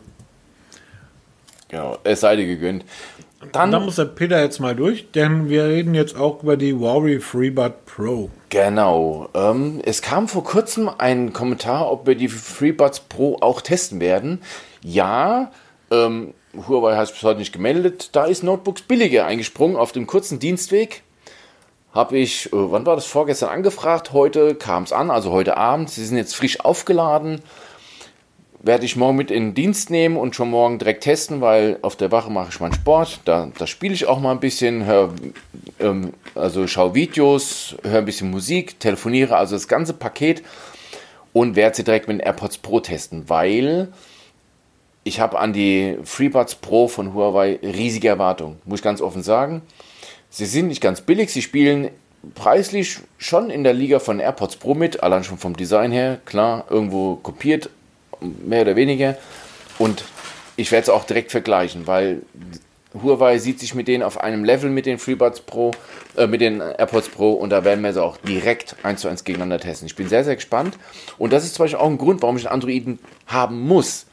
[1.69, 2.85] Genau, es sei dir gegönnt.
[3.51, 6.73] Dann, dann muss der Peter jetzt mal durch, denn wir reden jetzt auch über die
[6.73, 8.29] Huawei FreeBud Pro.
[8.49, 9.29] Genau.
[9.33, 14.41] Ähm, es kam vor kurzem ein Kommentar, ob wir die FreeBuds Pro auch testen werden.
[14.83, 15.51] Ja,
[15.89, 16.33] ähm,
[16.67, 18.09] Huawei hat es bis heute nicht gemeldet.
[18.11, 21.01] Da ist Notebooks billiger eingesprungen auf dem kurzen Dienstweg.
[21.93, 24.13] Habe ich, äh, wann war das vorgestern angefragt?
[24.13, 25.89] Heute kam es an, also heute Abend.
[25.89, 27.41] Sie sind jetzt frisch aufgeladen
[28.63, 31.95] werde ich morgen mit in den Dienst nehmen und schon morgen direkt testen, weil auf
[31.95, 33.21] der Wache mache ich meinen Sport.
[33.25, 35.13] Da, da spiele ich auch mal ein bisschen, hör,
[35.79, 40.43] ähm, also schaue Videos, höre ein bisschen Musik, telefoniere, also das ganze Paket
[41.33, 43.89] und werde sie direkt mit den AirPods Pro testen, weil
[45.03, 49.63] ich habe an die FreeBuds Pro von Huawei riesige Erwartungen, muss ich ganz offen sagen.
[50.29, 51.89] Sie sind nicht ganz billig, sie spielen
[52.35, 56.65] preislich schon in der Liga von AirPods Pro mit, allein schon vom Design her, klar,
[56.69, 57.71] irgendwo kopiert,
[58.21, 59.17] mehr oder weniger.
[59.77, 60.03] Und
[60.55, 62.21] ich werde es auch direkt vergleichen, weil
[62.93, 65.71] Huawei sieht sich mit denen auf einem Level mit den FreeBuds Pro,
[66.17, 69.23] äh, mit den AirPods Pro und da werden wir sie auch direkt eins zu eins
[69.23, 69.85] gegeneinander testen.
[69.85, 70.77] Ich bin sehr, sehr gespannt.
[71.17, 74.07] Und das ist zum Beispiel auch ein Grund, warum ich einen Androiden haben muss,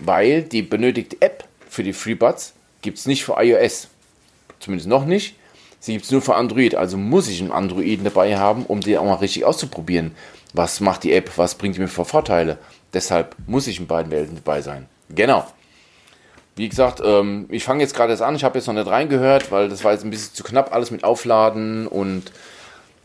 [0.00, 3.88] weil die benötigte App für die FreeBuds gibt es nicht für iOS.
[4.58, 5.36] Zumindest noch nicht.
[5.80, 6.76] Sie gibt es nur für Android.
[6.76, 10.12] Also muss ich einen Androiden dabei haben, um die auch mal richtig auszuprobieren.
[10.54, 11.32] Was macht die App?
[11.36, 12.58] Was bringt die mir für Vorteile?
[12.94, 14.86] Deshalb muss ich in beiden Welten dabei sein.
[15.10, 15.44] Genau.
[16.56, 18.36] Wie gesagt, ähm, ich fange jetzt gerade erst an.
[18.36, 20.92] Ich habe jetzt noch nicht reingehört, weil das war jetzt ein bisschen zu knapp, alles
[20.92, 21.88] mit Aufladen.
[21.88, 22.30] Und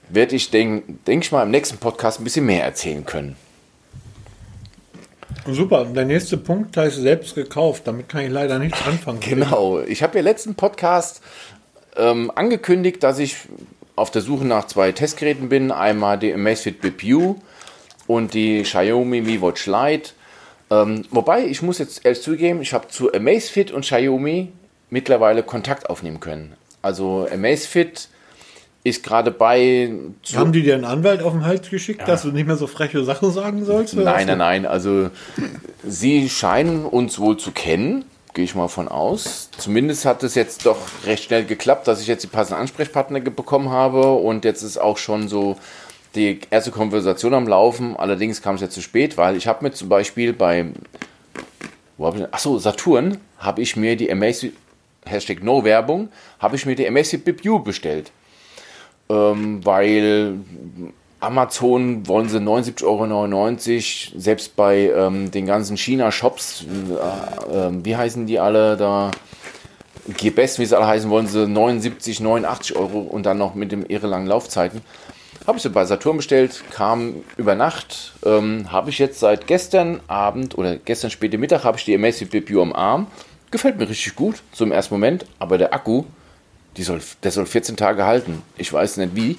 [0.10, 3.36] werde ich, denke denk ich mal, im nächsten Podcast ein bisschen mehr erzählen können.
[5.47, 7.84] Super, der nächste Punkt heißt selbst gekauft.
[7.86, 9.19] Damit kann ich leider nichts anfangen.
[9.19, 11.21] Genau, ich habe ja letzten Podcast
[11.95, 13.38] ähm, angekündigt, dass ich
[13.95, 15.71] auf der Suche nach zwei Testgeräten bin.
[15.71, 17.38] Einmal die Amazfit Bip U
[18.10, 20.13] und die Xiaomi Mi Watch Lite.
[20.72, 24.52] Ähm, wobei, ich muss jetzt ehrlich zugeben, ich habe zu Amazfit und Xiaomi
[24.89, 26.54] mittlerweile Kontakt aufnehmen können.
[26.82, 28.10] Also Amazfit
[28.84, 29.91] ist gerade bei...
[30.34, 32.08] Haben die dir einen Anwalt auf den Hals geschickt, ja.
[32.08, 33.95] dass du nicht mehr so freche Sachen sagen sollst?
[33.95, 34.65] Nein, nein, nein.
[34.65, 35.12] Also
[35.84, 39.52] sie scheinen uns wohl zu kennen, gehe ich mal von aus.
[39.56, 43.69] Zumindest hat es jetzt doch recht schnell geklappt, dass ich jetzt die passenden Ansprechpartner bekommen
[43.69, 45.58] habe und jetzt ist auch schon so
[46.15, 47.95] die erste Konversation am Laufen.
[47.95, 50.72] Allerdings kam es jetzt zu spät, weil ich habe mir zum Beispiel bei
[52.00, 54.54] wo hab ich, achso, Saturn habe ich mir die Amazfit,
[55.06, 58.12] Hashtag No Werbung, habe ich mir die Amazfit BibU bestellt.
[59.10, 60.36] Ähm, weil
[61.19, 62.86] Amazon wollen sie 79,99
[64.13, 69.12] Euro, selbst bei ähm, den ganzen China-Shops, äh, äh, wie heißen die alle da?
[70.17, 73.86] GBS, wie sie alle heißen, wollen sie 79, 89 Euro und dann noch mit dem
[73.86, 74.82] irre langen Laufzeiten.
[75.47, 78.13] Habe ich sie bei Saturn bestellt, kam über Nacht.
[78.25, 82.49] Ähm, habe ich jetzt seit gestern Abend oder gestern späte Mittag habe ich die Amazfit
[82.49, 83.08] View am Arm.
[83.52, 85.25] Gefällt mir richtig gut, so ersten Moment.
[85.39, 86.04] Aber der Akku,
[86.78, 88.43] soll, der soll 14 Tage halten.
[88.58, 89.38] Ich weiß nicht wie,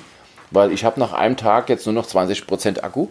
[0.51, 3.09] weil ich habe nach einem Tag jetzt nur noch 20% Akku.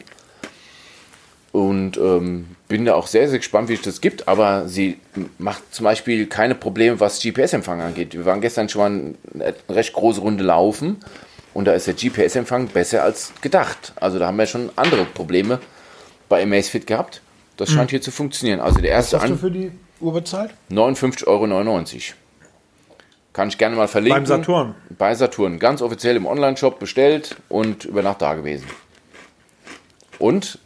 [1.52, 4.28] Und ähm, bin da auch sehr, sehr gespannt, wie es das gibt.
[4.28, 4.98] Aber sie
[5.38, 8.14] macht zum Beispiel keine Probleme, was GPS-Empfang angeht.
[8.14, 10.98] Wir waren gestern schon mal eine recht große Runde laufen
[11.54, 13.94] und da ist der GPS-Empfang besser als gedacht.
[13.96, 15.60] Also da haben wir schon andere Probleme
[16.28, 17.22] bei Amazfit gehabt.
[17.58, 18.62] Das scheint hier zu funktionieren.
[18.62, 20.52] Also der erste Was hast du für die Uhr bezahlt?
[20.72, 22.16] 59,99 Euro.
[23.34, 24.24] Kann ich gerne mal verlinken.
[24.24, 24.76] Beim Saturn.
[24.98, 25.60] Bei Saturn.
[25.60, 28.66] Ganz offiziell im Online-Shop bestellt und über Nacht da gewesen.
[30.20, 30.60] Und,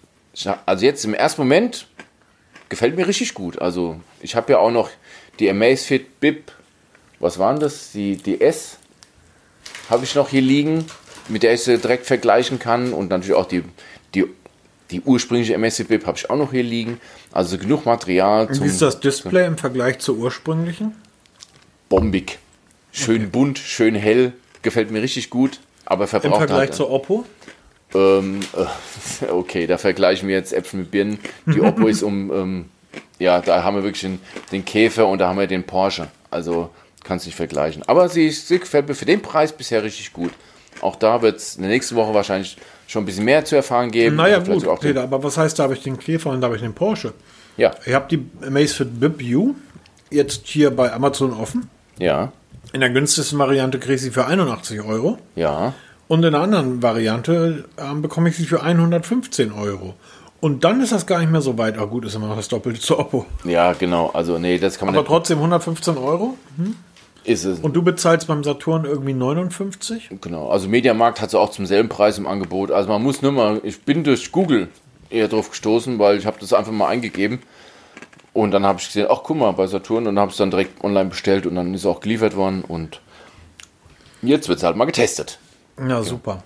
[0.66, 1.88] also jetzt im ersten Moment
[2.70, 3.62] gefällt mir richtig gut.
[3.62, 4.90] Also ich habe ja auch noch
[5.40, 6.52] die Amazfit Bip,
[7.20, 7.92] was waren das?
[7.92, 8.78] Die, die S
[9.90, 10.86] habe ich noch hier liegen,
[11.30, 12.94] mit der ich sie direkt vergleichen kann.
[12.94, 13.64] Und natürlich auch die,
[14.16, 14.26] die,
[14.92, 17.00] die ursprüngliche Bip habe ich auch noch hier liegen.
[17.32, 18.48] Also genug Material.
[18.50, 20.96] Wie ist das Display im Vergleich zur ursprünglichen?
[21.94, 22.40] bombig.
[22.92, 27.24] Schön bunt, schön hell, gefällt mir richtig gut, aber Im verbraucht Vergleich halt, zur Oppo?
[27.94, 28.40] ähm,
[29.22, 31.20] äh, okay, da vergleichen wir jetzt Äpfel mit Birnen.
[31.46, 32.66] Die Oppo ist um, ähm,
[33.20, 34.20] ja, da haben wir wirklich den,
[34.52, 36.08] den Käfer und da haben wir den Porsche.
[36.32, 36.72] Also
[37.04, 37.84] kannst nicht vergleichen.
[37.88, 40.32] Aber sie, sie gefällt mir für den Preis bisher richtig gut.
[40.82, 43.92] Auch da wird es in der nächsten Woche wahrscheinlich schon ein bisschen mehr zu erfahren
[43.92, 44.16] geben.
[44.18, 46.62] Naja, gut, Peter, aber was heißt, da habe ich den Käfer und da habe ich
[46.62, 47.14] den Porsche?
[47.58, 49.56] Ja, Ich habe die Amazfit Bip U
[50.10, 51.70] jetzt hier bei Amazon offen.
[52.00, 52.32] ja,
[52.74, 55.18] In der günstigsten Variante kriege ich sie für 81 Euro.
[55.36, 55.74] ja.
[56.10, 59.94] Und in der anderen Variante ähm, bekomme ich sie für 115 Euro.
[60.42, 61.78] Und dann ist das gar nicht mehr so weit.
[61.80, 63.26] Ah, gut, ist immer noch das Doppelte zur Oppo.
[63.46, 64.12] Ja, genau.
[64.14, 65.08] Also, nee, das kann man Aber nicht.
[65.08, 66.38] trotzdem 115 Euro.
[67.26, 67.60] Ist es.
[67.60, 70.10] Und du bezahlst beim Saturn irgendwie 59?
[70.22, 72.72] Genau, also Mediamarkt hat sie auch zum selben Preis im Angebot.
[72.72, 74.68] Also man muss nur mal, ich bin durch Google
[75.10, 77.40] eher drauf gestoßen, weil ich habe das einfach mal eingegeben.
[78.34, 80.84] Und dann habe ich gesehen, ach guck mal, bei Saturn und habe es dann direkt
[80.84, 83.00] online bestellt und dann ist es auch geliefert worden und
[84.22, 85.38] jetzt wird es halt mal getestet.
[85.88, 86.44] Ja, super.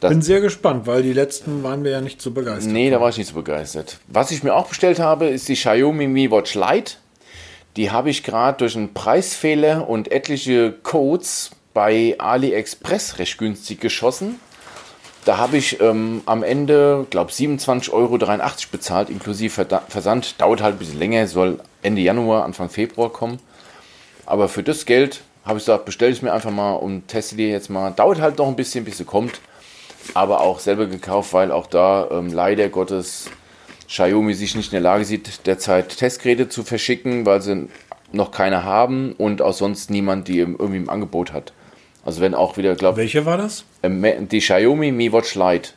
[0.00, 2.72] Das- Bin sehr gespannt, weil die letzten waren wir ja nicht so begeistert.
[2.72, 3.98] Nee, da war ich nicht so begeistert.
[4.08, 6.94] Was ich mir auch bestellt habe, ist die Xiaomi Mi Watch Lite.
[7.76, 14.40] Die habe ich gerade durch einen Preisfehler und etliche Codes bei AliExpress recht günstig geschossen.
[15.26, 18.16] Da habe ich ähm, am Ende, glaube 27,83 Euro
[18.70, 20.40] bezahlt, inklusive Versand.
[20.40, 23.40] Dauert halt ein bisschen länger, soll Ende Januar, Anfang Februar kommen.
[24.24, 27.48] Aber für das Geld habe ich gesagt, bestelle ich mir einfach mal und teste die
[27.48, 27.90] jetzt mal.
[27.90, 29.40] Dauert halt noch ein bisschen, bis sie kommt.
[30.14, 33.28] Aber auch selber gekauft, weil auch da ähm, leider Gottes
[33.88, 37.68] Xiaomi sich nicht in der Lage sieht, derzeit Testgeräte zu verschicken, weil sie
[38.12, 41.52] noch keine haben und auch sonst niemand die irgendwie im Angebot hat.
[42.04, 43.64] Also wenn auch wieder, glaube Welche war das?
[43.82, 45.70] ich, die Xiaomi Mi Watch Lite.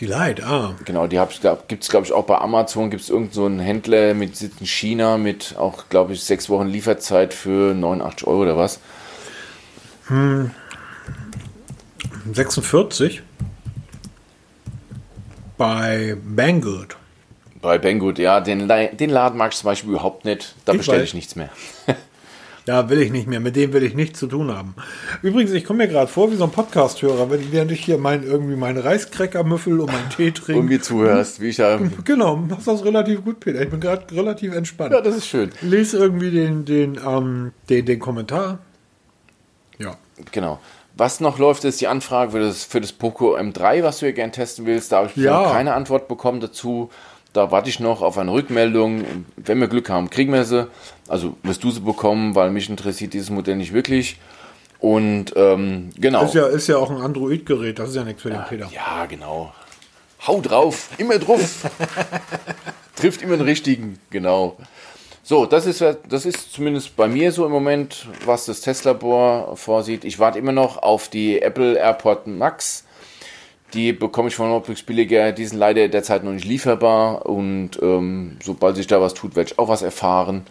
[0.00, 0.74] Die Lite, ah.
[0.84, 1.20] Genau, die
[1.66, 2.88] gibt es, glaube ich, auch bei Amazon.
[2.88, 6.48] Gibt es irgendeinen so einen Händler mit Sitz in China mit auch, glaube ich, sechs
[6.48, 8.80] Wochen Lieferzeit für 89 Euro oder was.
[12.32, 13.22] 46
[15.58, 16.96] bei Banggood.
[17.60, 20.54] Bei Banggood, ja, den, den Laden mag ich zum Beispiel überhaupt nicht.
[20.64, 21.50] Da Ich bestelle ich nichts mehr.
[22.64, 24.74] Da will ich nicht mehr, mit dem will ich nichts zu tun haben.
[25.22, 28.22] Übrigens, ich komme mir gerade vor wie so ein Podcast-Hörer, wenn- während ich hier mein,
[28.24, 30.52] irgendwie meine Reiskräckermüffel und meinen Tee trinke.
[30.52, 31.78] Irgendwie zuhörst, wie ich ja.
[32.04, 33.62] Genau, machst das relativ gut, Peter.
[33.62, 34.92] Ich bin gerade relativ entspannt.
[34.92, 35.48] Ja, das ist schön.
[35.62, 38.58] Lese irgendwie den, den, ähm, den, den Kommentar.
[39.78, 39.96] Ja.
[40.30, 40.60] Genau.
[40.98, 44.12] Was noch läuft, ist die Anfrage für das, für das Poco M3, was du hier
[44.12, 44.90] gerne testen willst.
[44.92, 45.42] Da habe ich Ja.
[45.44, 46.90] noch keine Antwort bekommen dazu.
[47.32, 49.04] Da warte ich noch auf eine Rückmeldung.
[49.36, 50.66] Wenn wir Glück haben, kriegen wir sie.
[51.06, 54.18] Also wirst du sie bekommen, weil mich interessiert dieses Modell nicht wirklich.
[54.80, 56.24] Und ähm, genau.
[56.24, 58.68] Ist ja, ist ja auch ein Android-Gerät, das ist ja nichts für den Peter.
[58.74, 59.52] Ja, genau.
[60.26, 61.64] Hau drauf, immer drauf.
[62.96, 64.56] Trifft immer den richtigen, genau.
[65.28, 70.06] So, das ist, das ist zumindest bei mir so im Moment, was das Testlabor vorsieht.
[70.06, 72.86] Ich warte immer noch auf die Apple AirPod Max.
[73.74, 75.32] Die bekomme ich von Notebooks billiger.
[75.32, 77.26] Die sind leider derzeit noch nicht lieferbar.
[77.26, 80.46] Und ähm, sobald sich da was tut, werde ich auch was erfahren.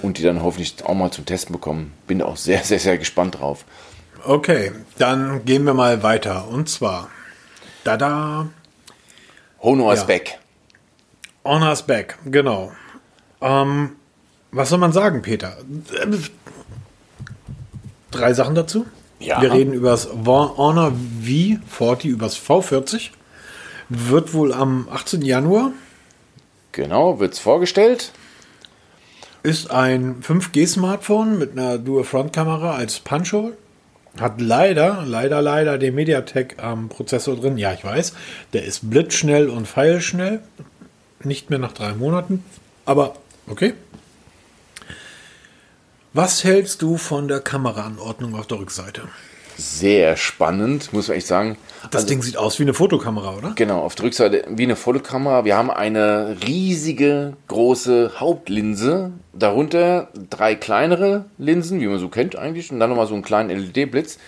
[0.00, 1.92] Und die dann hoffentlich auch mal zum Testen bekommen.
[2.06, 3.64] Bin auch sehr, sehr, sehr gespannt drauf.
[4.24, 6.46] Okay, dann gehen wir mal weiter.
[6.46, 7.10] Und zwar,
[7.82, 8.48] da da,
[9.60, 10.04] Honor Ja.
[10.04, 10.38] back.
[11.44, 12.70] Honor's Back, genau.
[13.40, 13.96] Ähm,
[14.52, 15.56] was soll man sagen, Peter?
[18.10, 18.86] Drei Sachen dazu.
[19.20, 19.40] Ja.
[19.42, 23.10] Wir reden über das Honor V40, über das V40.
[23.88, 25.22] Wird wohl am 18.
[25.22, 25.72] Januar.
[26.72, 28.12] Genau, wird's vorgestellt.
[29.42, 33.56] Ist ein 5G-Smartphone mit einer Dual-Front-Kamera als Punch-Hole.
[34.18, 37.58] Hat leider, leider, leider den MediaTek-Prozessor drin.
[37.58, 38.14] Ja, ich weiß.
[38.52, 40.40] Der ist blitzschnell und feilschnell.
[41.22, 42.44] Nicht mehr nach drei Monaten.
[42.86, 43.14] Aber
[43.48, 43.74] okay.
[46.12, 49.02] Was hältst du von der Kameraanordnung auf der Rückseite?
[49.56, 51.56] Sehr spannend, muss man echt sagen.
[51.92, 53.52] Das Ding sieht aus wie eine Fotokamera, oder?
[53.54, 55.44] Genau, auf der Rückseite wie eine Fotokamera.
[55.44, 59.12] Wir haben eine riesige, große Hauptlinse.
[59.32, 62.72] Darunter drei kleinere Linsen, wie man so kennt eigentlich.
[62.72, 64.18] Und dann nochmal so einen kleinen LED-Blitz.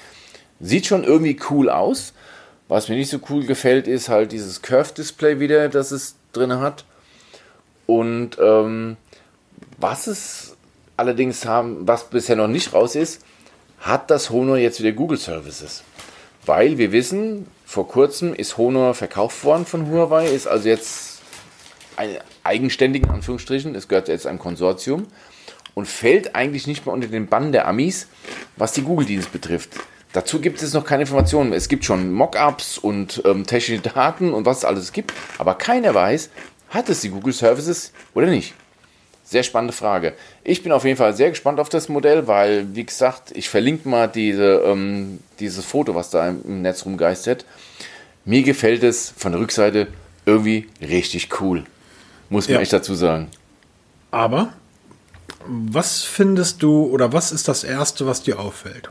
[0.61, 2.13] Sieht schon irgendwie cool aus.
[2.69, 6.85] Was mir nicht so cool gefällt, ist halt dieses Curve-Display wieder, das es drin hat.
[7.87, 8.97] Und ähm,
[9.79, 10.57] was es
[11.03, 13.25] allerdings haben, was bisher noch nicht raus ist,
[13.81, 15.83] hat das Honor jetzt wieder Google Services.
[16.47, 21.21] Weil wir wissen, vor kurzem ist Honor verkauft worden von Huawei, ist also jetzt
[21.97, 25.09] ein eigenständigen Anführungsstrichen, es gehört jetzt einem Konsortium
[25.75, 28.07] und fällt eigentlich nicht mehr unter den Bann der Amis,
[28.57, 29.71] was die Google-Dienst betrifft.
[30.13, 31.53] Dazu gibt es noch keine Informationen.
[31.53, 35.95] Es gibt schon Mockups und ähm, technische Daten und was es alles gibt, aber keiner
[35.95, 36.31] weiß,
[36.69, 38.55] hat es die Google Services oder nicht.
[39.33, 40.13] Sehr spannende Frage.
[40.45, 43.89] Ich bin auf jeden Fall sehr gespannt auf das Modell, weil, wie gesagt, ich verlinke
[43.89, 47.47] mal diese, ähm, dieses Foto, was da im Netz rumgeistert.
[48.27, 49.87] Mir gefällt es von der Rückseite
[50.27, 51.65] irgendwie richtig cool.
[52.29, 52.61] Muss man ja.
[52.61, 53.31] echt dazu sagen.
[54.11, 54.53] Aber
[55.47, 58.91] was findest du oder was ist das Erste, was dir auffällt?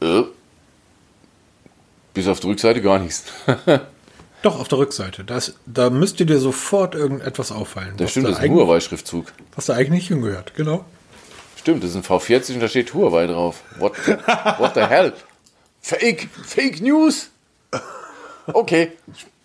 [0.00, 0.22] Äh,
[2.14, 3.24] bis auf die Rückseite gar nichts.
[4.42, 5.24] Doch, auf der Rückseite.
[5.24, 7.94] Das, da müsste dir sofort irgendetwas auffallen.
[7.96, 9.32] Das stimmt, da das ist ein Huawei-Schriftzug.
[9.54, 10.84] Was da eigentlich nicht hingehört, genau.
[11.56, 13.62] Stimmt, das ist ein V40 und da steht Huawei drauf.
[13.78, 13.92] What,
[14.58, 15.12] what the hell?
[15.80, 17.30] Fake, Fake News.
[18.46, 18.92] Okay,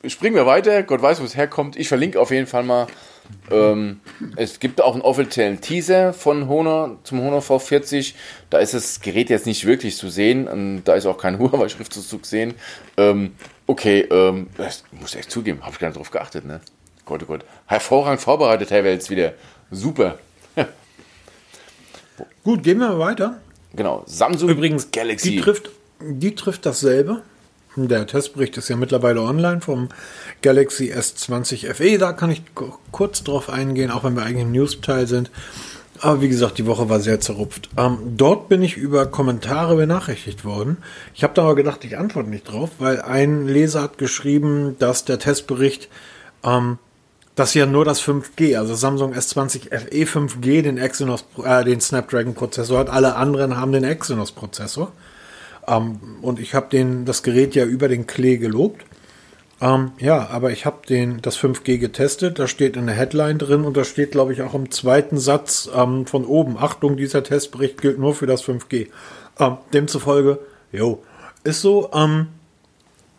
[0.08, 0.82] springen wir weiter.
[0.82, 1.76] Gott weiß, wo es herkommt.
[1.76, 2.88] Ich verlinke auf jeden Fall mal.
[3.50, 4.02] Ähm,
[4.36, 8.14] es gibt auch einen offiziellen Teaser von Honor zum Honor V40.
[8.50, 10.48] Da ist das Gerät jetzt nicht wirklich zu sehen.
[10.48, 12.56] Und da ist auch kein Huawei-Schriftzug zu sehen.
[12.98, 13.34] Ähm,
[13.68, 16.62] Okay, ähm, das muss ich echt zugeben, habe ich gar nicht drauf geachtet, ne?
[17.06, 17.44] Gott, oh Gott.
[17.66, 19.34] Hervorragend vorbereitet, Herr Welz, wieder.
[19.72, 20.18] Super.
[22.44, 23.42] Gut, gehen wir mal weiter.
[23.76, 25.32] Genau, Samsung Übrigens, Galaxy.
[25.32, 27.24] Die trifft, die trifft dasselbe.
[27.86, 29.90] Der Testbericht ist ja mittlerweile online vom
[30.42, 32.00] Galaxy S20 FE.
[32.00, 32.42] Da kann ich
[32.92, 35.30] kurz drauf eingehen, auch wenn wir eigentlich im News-Teil sind.
[36.00, 37.70] Aber wie gesagt, die Woche war sehr zerrupft.
[37.78, 40.78] Ähm, dort bin ich über Kommentare benachrichtigt worden.
[41.14, 45.06] Ich habe da aber gedacht, ich antworte nicht drauf, weil ein Leser hat geschrieben, dass
[45.06, 45.88] der Testbericht,
[46.44, 46.80] ähm,
[47.36, 52.34] dass ja nur das 5G, also Samsung S20 FE 5G, den Exynos, äh, den Snapdragon
[52.34, 52.90] Prozessor hat.
[52.90, 54.92] Alle anderen haben den Exynos Prozessor.
[55.68, 58.86] Ähm, und ich habe den das Gerät ja über den Klee gelobt.
[59.60, 62.40] Ähm, ja, aber ich habe den das 5G getestet.
[62.40, 65.70] Da steht in der Headline drin und da steht, glaube ich, auch im zweiten Satz
[65.76, 68.88] ähm, von oben: Achtung, dieser Testbericht gilt nur für das 5G.
[69.40, 70.40] Ähm, demzufolge,
[70.72, 71.04] jo,
[71.44, 71.90] ist so.
[71.94, 72.28] Ähm,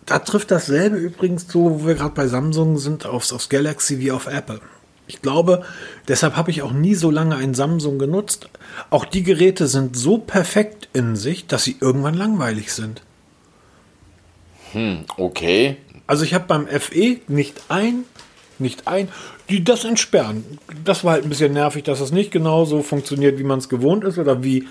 [0.07, 4.11] da trifft dasselbe übrigens zu, wo wir gerade bei Samsung sind, aufs, aufs Galaxy wie
[4.11, 4.61] auf Apple.
[5.09, 5.65] Ich glaube,
[6.07, 8.49] deshalb habe ich auch nie so lange ein Samsung genutzt.
[8.91, 13.03] Auch die Geräte sind so perfekt in sich, dass sie irgendwann langweilig sind.
[14.73, 15.79] Hm, okay.
[16.07, 18.05] Also ich habe beim FE nicht ein,
[18.59, 19.09] nicht ein,
[19.49, 20.45] die das entsperren.
[20.85, 23.71] Das war halt ein bisschen nervig, dass es nicht genau so funktioniert, wie man es
[23.71, 24.69] gewohnt ist oder wie,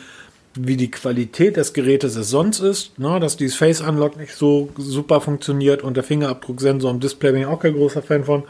[0.54, 3.00] wie die Qualität des Gerätes es sonst ist.
[3.00, 3.20] Ne?
[3.20, 7.48] Dass dieses Face Unlock nicht so super funktioniert und der Fingerabdrucksensor am Display bin ich
[7.48, 8.44] auch kein großer Fan von.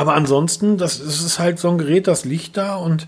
[0.00, 3.06] Aber ansonsten, das, das ist halt so ein Gerät, das liegt da und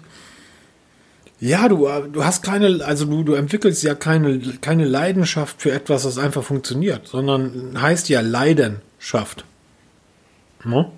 [1.41, 6.03] ja, du, du hast keine, also du, du entwickelst ja keine, keine Leidenschaft für etwas,
[6.03, 9.47] das einfach funktioniert, sondern heißt ja Leiden schafft.
[10.65, 10.93] No?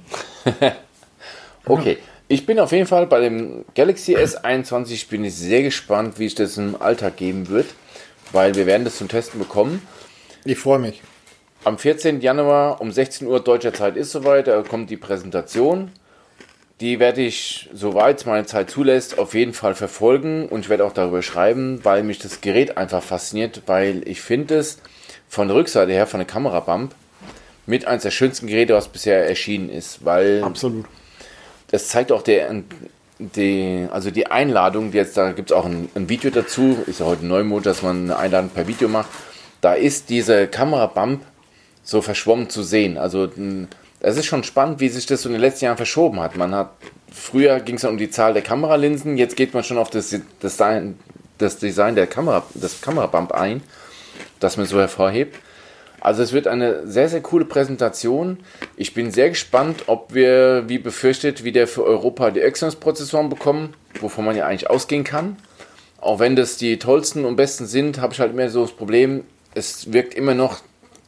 [1.64, 1.98] okay.
[2.26, 6.34] Ich bin auf jeden Fall bei dem Galaxy S21 bin ich sehr gespannt, wie es
[6.34, 7.66] das im Alltag geben wird,
[8.32, 9.80] weil wir werden das zum Testen bekommen.
[10.44, 11.02] Ich freue mich.
[11.64, 12.20] Am 14.
[12.20, 15.90] Januar um 16 Uhr deutscher Zeit ist soweit, da kommt die Präsentation.
[16.82, 20.92] Die werde ich, soweit meine Zeit zulässt, auf jeden Fall verfolgen und ich werde auch
[20.92, 24.78] darüber schreiben, weil mich das Gerät einfach fasziniert, weil ich finde es
[25.26, 26.94] von der Rückseite her, von der Kamerabump,
[27.64, 30.84] mit eines der schönsten Geräte, was bisher erschienen ist, weil absolut.
[31.70, 32.62] Das zeigt auch der,
[33.18, 37.00] die, also die Einladung, die jetzt da gibt es auch ein, ein, Video dazu, ist
[37.00, 39.08] ja heute Neumod, dass man eine Einladung per Video macht.
[39.62, 41.22] Da ist diese Kamerabump
[41.84, 42.98] so verschwommen zu sehen.
[42.98, 43.30] Also
[44.00, 46.36] es ist schon spannend, wie sich das so in den letzten Jahren verschoben hat.
[46.36, 46.70] Man hat
[47.14, 50.14] früher ging es dann um die Zahl der Kameralinsen, jetzt geht man schon auf das,
[50.40, 50.62] das,
[51.38, 53.62] das Design der Kamera, das Kamerabump ein,
[54.40, 55.38] das man so hervorhebt.
[56.00, 58.40] Also es wird eine sehr, sehr coole Präsentation.
[58.76, 64.26] Ich bin sehr gespannt, ob wir, wie befürchtet, wieder für Europa die Exynos-Prozessoren bekommen, wovon
[64.26, 65.36] man ja eigentlich ausgehen kann.
[66.02, 69.24] Auch wenn das die tollsten und besten sind, habe ich halt immer so das Problem,
[69.54, 70.60] es wirkt immer noch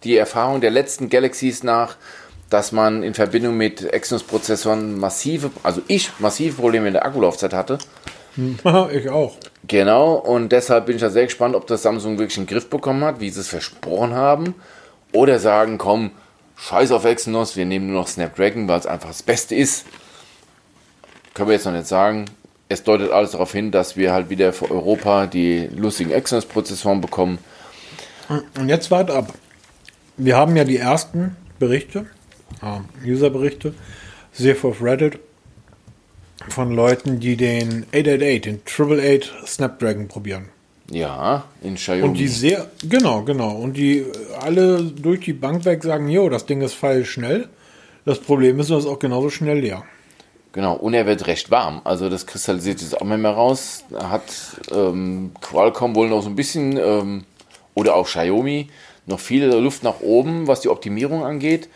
[0.05, 1.97] die Erfahrung der letzten Galaxies nach,
[2.51, 7.79] dass man in Verbindung mit Exynos-Prozessoren massive, also ich massive Probleme in der Akkulaufzeit hatte.
[8.93, 9.35] Ich auch.
[9.67, 12.69] Genau, und deshalb bin ich da sehr gespannt, ob das Samsung wirklich in den Griff
[12.69, 14.55] bekommen hat, wie sie es versprochen haben.
[15.13, 16.11] Oder sagen, komm,
[16.57, 19.87] scheiß auf Exynos, wir nehmen nur noch Snapdragon, weil es einfach das Beste ist.
[21.35, 22.27] Können wir jetzt noch nicht sagen.
[22.69, 27.39] Es deutet alles darauf hin, dass wir halt wieder für Europa die lustigen Exynos-Prozessoren bekommen.
[28.59, 29.33] Und jetzt wart ab.
[30.17, 32.07] Wir haben ja die ersten Berichte,
[32.61, 33.75] ah, User-Berichte,
[34.33, 35.19] sehr auf Reddit,
[36.49, 40.49] von Leuten, die den 888, den Triple 8 Snapdragon probieren.
[40.91, 42.03] Ja, in Xiaomi.
[42.03, 43.57] Und die sehr, genau, genau.
[43.57, 44.07] Und die
[44.41, 47.49] alle durch die Bank weg sagen, jo, das Ding ist feil schnell.
[48.05, 49.83] Das Problem ist, es ist auch genauso schnell leer.
[50.53, 51.81] Genau, und er wird recht warm.
[51.85, 53.85] Also das kristallisiert jetzt auch mehr raus.
[53.93, 54.23] Hat
[54.73, 57.25] ähm, Qualcomm wohl noch so ein bisschen, ähm,
[57.75, 58.69] oder auch Xiaomi,
[59.07, 61.69] noch viel Luft nach oben, was die Optimierung angeht.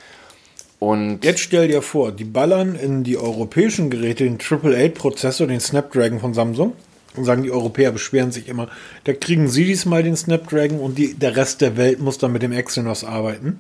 [0.79, 5.47] Und Jetzt stell dir vor, die ballern in die europäischen Geräte den Triple 8 Prozessor,
[5.47, 6.73] den Snapdragon von Samsung.
[7.17, 8.69] Und sagen, die Europäer beschweren sich immer,
[9.03, 12.43] da kriegen sie diesmal den Snapdragon und die, der Rest der Welt muss dann mit
[12.43, 13.59] dem Exynos arbeiten.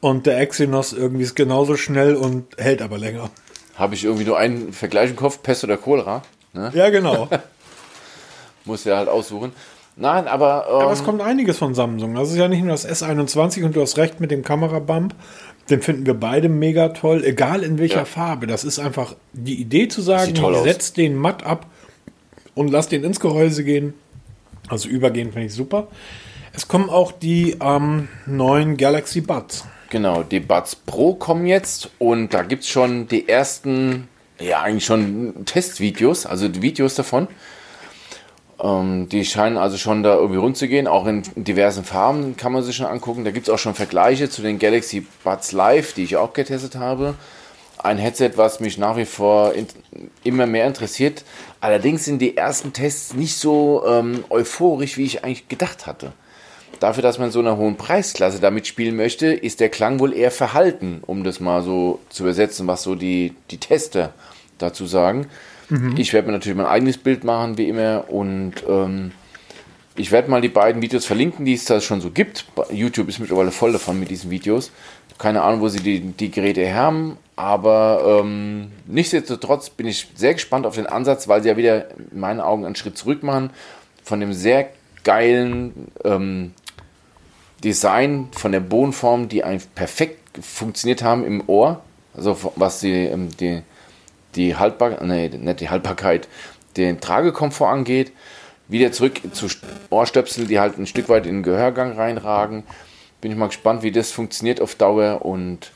[0.00, 3.30] Und der Exynos irgendwie ist genauso schnell und hält aber länger.
[3.74, 6.22] habe ich irgendwie nur einen Vergleich im Kopf, Pest oder Cholera.
[6.52, 6.70] Ne?
[6.74, 7.28] Ja, genau.
[8.64, 9.52] Muss ja halt aussuchen.
[9.96, 12.14] Nein, aber, ähm, Aber es kommt einiges von Samsung.
[12.14, 15.14] Das ist ja nicht nur das S21 und du hast recht mit dem Kamerabump.
[15.70, 18.04] Den finden wir beide mega toll, egal in welcher Ja.
[18.04, 18.46] Farbe.
[18.46, 21.66] Das ist einfach die Idee zu sagen, setz den matt ab
[22.54, 23.94] und lass den ins Gehäuse gehen.
[24.68, 25.88] Also übergehen finde ich super.
[26.52, 29.64] Es kommen auch die ähm, neuen Galaxy Buds.
[29.90, 34.08] Genau, die Buds Pro kommen jetzt und da gibt es schon die ersten,
[34.40, 37.28] ja eigentlich schon Testvideos, also die Videos davon.
[38.62, 42.52] Ähm, die scheinen also schon da irgendwie rund zu gehen, auch in diversen Farben kann
[42.52, 43.24] man sich schon angucken.
[43.24, 46.76] Da gibt es auch schon Vergleiche zu den Galaxy Buds Live, die ich auch getestet
[46.76, 47.14] habe.
[47.78, 49.52] Ein Headset, was mich nach wie vor
[50.24, 51.24] immer mehr interessiert.
[51.60, 56.12] Allerdings sind die ersten Tests nicht so ähm, euphorisch, wie ich eigentlich gedacht hatte.
[56.80, 60.12] Dafür, dass man in so einer hohen Preisklasse damit spielen möchte, ist der Klang wohl
[60.12, 64.12] eher verhalten, um das mal so zu übersetzen, was so die, die Tester
[64.58, 65.26] dazu sagen.
[65.96, 69.12] Ich werde mir natürlich mein eigenes Bild machen, wie immer, und ähm,
[69.96, 72.44] ich werde mal die beiden Videos verlinken, die es da schon so gibt.
[72.70, 74.70] YouTube ist mittlerweile voll davon mit diesen Videos.
[75.18, 80.66] Keine Ahnung, wo sie die, die Geräte haben, aber ähm, nichtsdestotrotz bin ich sehr gespannt
[80.66, 83.50] auf den Ansatz, weil sie ja wieder in meinen Augen einen Schritt zurück machen
[84.04, 84.68] von dem sehr
[85.04, 86.52] geilen ähm,
[87.64, 91.80] Design, von der Bodenform, die eigentlich perfekt funktioniert haben im Ohr,
[92.14, 93.62] also was die, ähm, die,
[94.36, 96.28] die Haltbarkeit, nee, nicht die Haltbarkeit,
[96.76, 98.12] den Tragekomfort angeht,
[98.68, 99.46] wieder zurück zu
[99.90, 102.64] Ohrstöpsel, die halt ein Stück weit in den Gehörgang reinragen.
[103.20, 105.70] Bin ich mal gespannt, wie das funktioniert auf Dauer und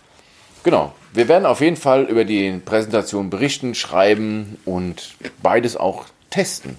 [0.63, 6.77] genau, wir werden auf jeden Fall über die Präsentation berichten, schreiben und beides auch testen.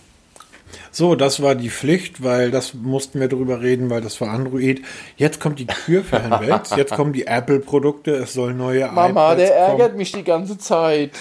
[0.92, 4.82] So, das war die Pflicht, weil das mussten wir drüber reden, weil das war Android.
[5.18, 6.76] Jetzt kommt die Kür für Herrn Welz.
[6.76, 8.12] Jetzt kommen die Apple-Produkte.
[8.12, 9.80] Es soll neue Mama, iPads der kommen.
[9.80, 11.12] ärgert mich die ganze Zeit.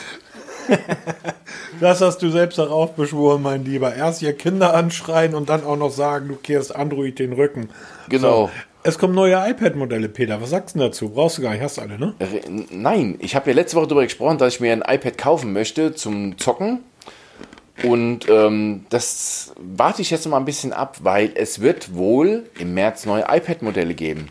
[1.80, 3.94] Das hast du selbst darauf beschworen, mein Lieber.
[3.94, 7.70] Erst ihr Kinder anschreien und dann auch noch sagen, du kehrst Android den Rücken.
[8.08, 8.46] Genau.
[8.46, 8.50] So.
[8.82, 10.40] Es kommen neue iPad-Modelle, Peter.
[10.42, 11.10] Was sagst du dazu?
[11.10, 12.14] Brauchst du gar nicht, hast du alle, ne?
[12.20, 12.40] Re-
[12.70, 15.94] Nein, ich habe ja letzte Woche darüber gesprochen, dass ich mir ein iPad kaufen möchte
[15.94, 16.80] zum Zocken.
[17.82, 22.44] Und ähm, das warte ich jetzt noch mal ein bisschen ab, weil es wird wohl
[22.58, 24.28] im März neue iPad-Modelle geben.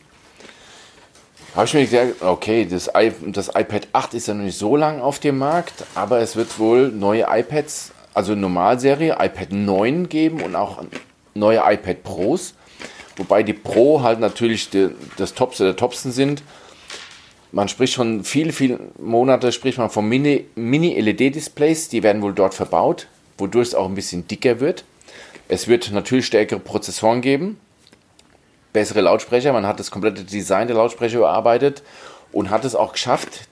[1.56, 2.90] Habe ich mir gedacht, okay, das,
[3.26, 6.60] das iPad 8 ist ja noch nicht so lang auf dem Markt, aber es wird
[6.60, 10.84] wohl neue iPads, also Normalserie, iPad 9 geben und auch
[11.34, 12.54] neue iPad Pros.
[13.18, 16.44] Wobei die Pro halt natürlich die, das Topste der Topsten sind.
[17.52, 22.54] Man spricht schon viele, viele Monate spricht man von Mini- Mini-LED-Displays, die werden wohl dort
[22.54, 23.08] verbaut,
[23.40, 24.86] wodurch es auch ein bisschen dicker wird.
[25.48, 27.58] Es wird natürlich stärkere Prozessoren geben,
[28.74, 29.54] bessere Lautsprecher.
[29.54, 31.84] Man hat das komplette Design der Lautsprecher überarbeitet
[32.32, 33.48] und hat es auch geschafft,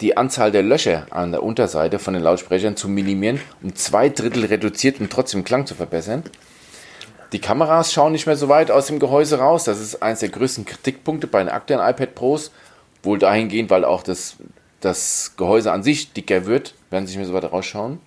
[0.00, 4.44] die Anzahl der Löcher an der Unterseite von den Lautsprechern zu minimieren, um zwei Drittel
[4.44, 6.24] reduziert und trotzdem Klang zu verbessern.
[7.32, 9.64] Die Kameras schauen nicht mehr so weit aus dem Gehäuse raus.
[9.64, 12.50] Das ist eines der größten Kritikpunkte bei den aktuellen iPad Pros.
[13.02, 14.36] Wohl dahingehend, weil auch das,
[14.80, 18.00] das Gehäuse an sich dicker wird, werden sie nicht mehr so weit rausschauen.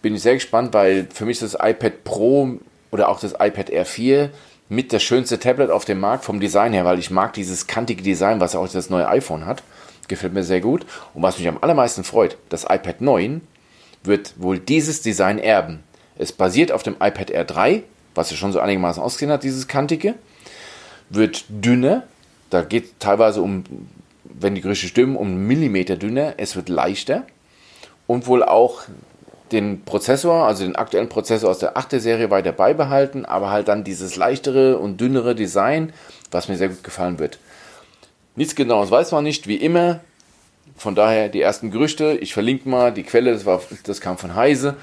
[0.00, 2.58] Bin ich sehr gespannt, weil für mich das iPad Pro
[2.90, 4.30] oder auch das iPad Air 4
[4.68, 8.02] mit das schönste Tablet auf dem Markt vom Design her, weil ich mag dieses kantige
[8.02, 9.62] Design, was auch das neue iPhone hat.
[10.08, 10.86] Gefällt mir sehr gut.
[11.14, 13.40] Und was mich am allermeisten freut, das iPad 9
[14.02, 15.82] wird wohl dieses Design erben.
[16.16, 17.82] Es basiert auf dem iPad Air 3,
[18.14, 20.14] was ja schon so einigermaßen ausgesehen hat, dieses kantige.
[21.10, 22.04] Wird dünner.
[22.50, 23.64] Da geht teilweise um,
[24.24, 26.34] wenn die Gerüchte stimmen, um Millimeter dünner.
[26.36, 27.24] Es wird leichter.
[28.06, 28.82] Und wohl auch
[29.52, 33.84] den Prozessor, also den aktuellen Prozessor aus der 8er Serie weiter beibehalten, aber halt dann
[33.84, 35.92] dieses leichtere und dünnere Design,
[36.30, 37.38] was mir sehr gut gefallen wird.
[38.34, 40.00] Nichts genaues weiß man nicht, wie immer.
[40.76, 42.18] Von daher die ersten Gerüchte.
[42.20, 44.76] Ich verlinke mal die Quelle, das, war, das kam von Heise.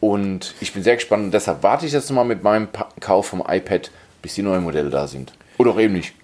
[0.00, 2.68] Und ich bin sehr gespannt und deshalb warte ich jetzt nochmal mit meinem
[3.00, 3.90] Kauf vom iPad
[4.22, 5.32] bis die neuen Modelle da sind.
[5.58, 6.14] Oder auch eben nicht.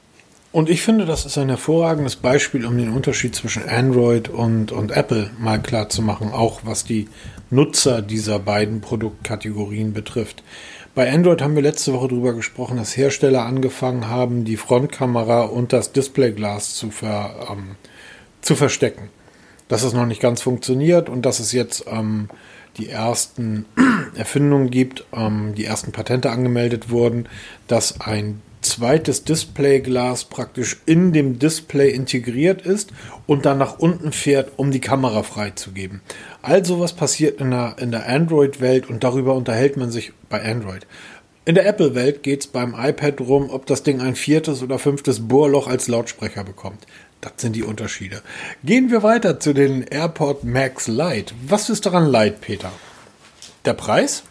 [0.53, 4.93] Und ich finde, das ist ein hervorragendes Beispiel, um den Unterschied zwischen Android und, und
[4.93, 7.09] Apple mal klar zu machen, auch was die
[7.51, 10.43] Nutzer dieser beiden Produktkategorien betrifft.
[10.95, 15.73] Bei Android haben wir letzte Woche darüber gesprochen, dass Hersteller angefangen haben, die Frontkamera und
[15.73, 17.77] das Displayglas zu, ver, ähm,
[18.41, 19.11] zu verstecken.
[19.67, 22.29] Dass es noch nicht ganz funktioniert und dass es jetzt ähm,
[22.77, 23.67] die ersten
[24.15, 27.29] Erfindungen gibt, ähm, die ersten Patente angemeldet wurden,
[27.67, 32.93] dass ein zweites Displayglas praktisch in dem Display integriert ist
[33.27, 36.01] und dann nach unten fährt, um die Kamera freizugeben.
[36.43, 40.87] Also was passiert in der, in der Android-Welt und darüber unterhält man sich bei Android.
[41.47, 45.29] In der Apple-Welt geht es beim iPad darum, ob das Ding ein viertes oder fünftes
[45.29, 46.87] Bohrloch als Lautsprecher bekommt.
[47.21, 48.23] Das sind die Unterschiede.
[48.65, 51.35] Gehen wir weiter zu den AirPod Max Lite.
[51.47, 52.73] Was ist daran Lite, Peter?
[53.65, 54.25] Der Preis?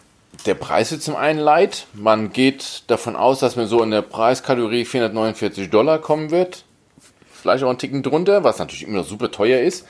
[0.46, 1.86] Der Preis ist zum einen leid.
[1.94, 6.64] Man geht davon aus, dass man so in der Preiskategorie 449 Dollar kommen wird.
[7.32, 9.86] Vielleicht auch einen Ticken drunter, was natürlich immer noch super teuer ist.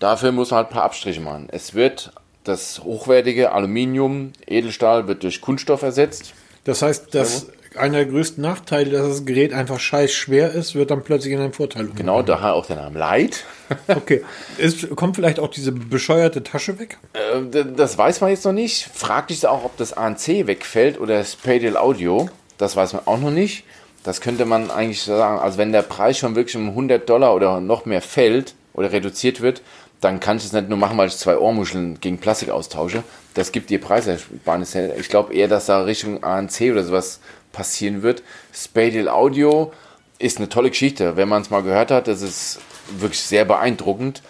[0.00, 1.48] Dafür muss man halt ein paar Abstriche machen.
[1.50, 2.12] Es wird
[2.44, 6.34] das hochwertige Aluminium, Edelstahl wird durch Kunststoff ersetzt.
[6.64, 7.46] Das heißt, dass
[7.76, 11.40] einer der größten Nachteile, dass das Gerät einfach scheiß schwer ist, wird dann plötzlich in
[11.40, 11.88] einen Vorteil.
[11.94, 13.44] Genau, daher auch der Name Light.
[13.88, 14.24] okay.
[14.58, 16.98] Ist, kommt vielleicht auch diese bescheuerte Tasche weg?
[17.12, 18.88] Äh, das weiß man jetzt noch nicht.
[18.92, 22.28] Fragt sich auch, ob das ANC wegfällt oder Spatial Audio.
[22.58, 23.64] Das weiß man auch noch nicht.
[24.02, 25.38] Das könnte man eigentlich sagen.
[25.38, 29.40] Also wenn der Preis schon wirklich um 100 Dollar oder noch mehr fällt oder reduziert
[29.40, 29.62] wird,
[30.00, 33.02] dann kann ich es nicht nur machen, weil ich zwei Ohrmuscheln gegen Plastik austausche.
[33.32, 34.74] Das gibt dir Preisersparnis.
[34.74, 37.20] Ich glaube eher, dass da Richtung ANC oder sowas
[37.52, 38.22] passieren wird.
[38.52, 39.72] Spatial Audio
[40.18, 41.16] ist eine tolle Geschichte.
[41.16, 42.60] Wenn man es mal gehört hat, das ist
[42.98, 44.22] wirklich sehr beeindruckend.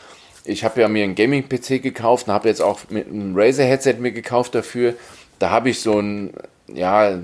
[0.45, 4.12] Ich habe ja mir einen Gaming-PC gekauft und habe jetzt auch mit einem Razer-Headset mir
[4.12, 4.95] gekauft dafür.
[5.39, 6.35] Da habe ich so ein,
[6.72, 7.18] ja,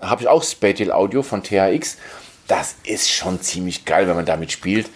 [0.00, 1.98] habe ich auch Spatial Audio von THX.
[2.46, 4.88] Das ist schon ziemlich geil, wenn man damit spielt.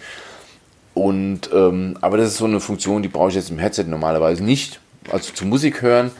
[0.93, 4.43] Und, ähm, aber das ist so eine Funktion, die brauche ich jetzt im Headset normalerweise
[4.43, 4.79] nicht.
[5.11, 6.11] Also zu Musik hören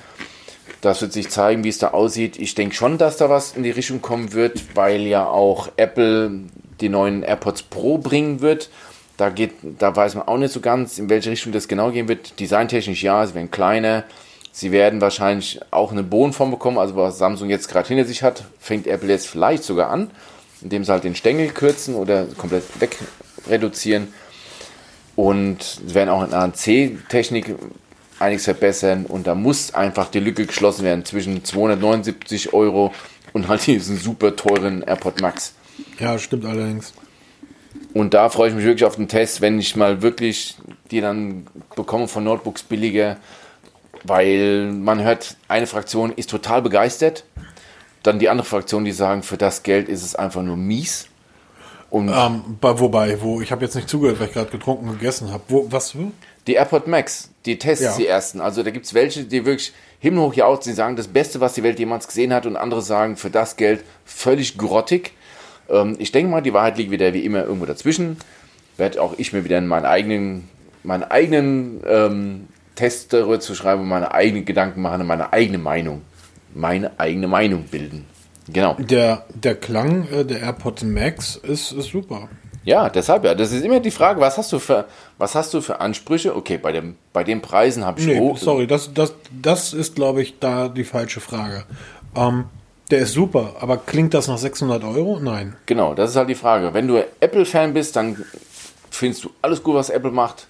[0.82, 2.38] das wird sich zeigen, wie es da aussieht.
[2.40, 6.32] Ich denke schon, dass da was in die Richtung kommen wird, weil ja auch Apple
[6.82, 8.70] die neuen AirPods Pro bringen wird.
[9.18, 12.08] Da, geht, da weiß man auch nicht so ganz, in welche Richtung das genau gehen
[12.08, 12.40] wird.
[12.40, 14.04] Designtechnisch ja, sie werden kleiner.
[14.52, 18.44] Sie werden wahrscheinlich auch eine Bodenform bekommen, also was Samsung jetzt gerade hinter sich hat,
[18.60, 20.12] fängt Apple jetzt vielleicht sogar an,
[20.62, 22.98] indem sie halt den Stängel kürzen oder komplett weg
[23.48, 24.14] reduzieren.
[25.16, 27.56] Und sie werden auch in ANC-Technik
[28.20, 32.94] einiges verbessern und da muss einfach die Lücke geschlossen werden zwischen 279 Euro
[33.34, 35.54] und halt diesen super teuren AirPod Max.
[36.00, 36.94] Ja, stimmt allerdings.
[37.94, 40.56] Und da freue ich mich wirklich auf den Test, wenn ich mal wirklich
[40.92, 43.18] die dann bekomme von Notebooks billiger,
[44.04, 47.24] weil man hört, eine Fraktion ist total begeistert,
[48.04, 51.08] dann die andere Fraktion, die sagen, für das Geld ist es einfach nur mies.
[51.90, 55.32] Und ähm, wobei, wo ich habe jetzt nicht zugehört, weil ich gerade getrunken und gegessen
[55.32, 55.44] habe.
[55.50, 55.94] Wo was?
[56.48, 57.98] Die AirPod Max, die Tests, ja.
[57.98, 58.40] die ersten.
[58.40, 61.64] Also da gibt es welche, die wirklich himmelhoch jauchzen, die sagen, das Beste, was die
[61.64, 65.12] Welt jemals gesehen hat, und andere sagen, für das Geld völlig grottig.
[65.72, 68.18] Ähm, ich denke mal, die Wahrheit liegt wieder wie immer irgendwo dazwischen.
[68.78, 70.50] Werde auch ich mir wieder meinen eigenen,
[70.84, 76.02] meinen eigenen ähm, Test darüber zu schreiben, meine eigenen Gedanken machen und meine eigene Meinung,
[76.54, 78.06] meine eigene Meinung bilden.
[78.48, 78.76] Genau.
[78.80, 82.28] Der, der Klang äh, der AirPods Max ist, ist super.
[82.64, 83.34] Ja, deshalb ja.
[83.34, 84.86] Das ist immer die Frage, was hast du für,
[85.18, 86.36] was hast du für Ansprüche?
[86.36, 88.38] Okay, bei, dem, bei den Preisen habe ich nee, hoch.
[88.38, 91.64] Sorry, das, das, das ist, glaube ich, da die falsche Frage.
[92.16, 92.46] Ähm,
[92.92, 95.20] der ist super, aber klingt das nach 600 Euro?
[95.22, 95.56] Nein.
[95.66, 96.74] Genau, das ist halt die Frage.
[96.74, 98.24] Wenn du Apple-Fan bist, dann
[98.90, 100.48] findest du alles gut, was Apple macht.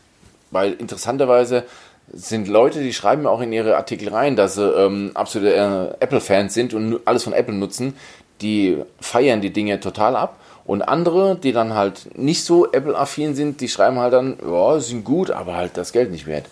[0.50, 1.64] Weil interessanterweise
[2.12, 6.54] sind Leute, die schreiben auch in ihre Artikel rein, dass sie ähm, absolute äh, Apple-Fans
[6.54, 7.94] sind und alles von Apple nutzen.
[8.42, 10.38] Die feiern die Dinge total ab.
[10.66, 15.04] Und andere, die dann halt nicht so Apple-affin sind, die schreiben halt dann, ja, sind
[15.04, 16.46] gut, aber halt das Geld nicht wert.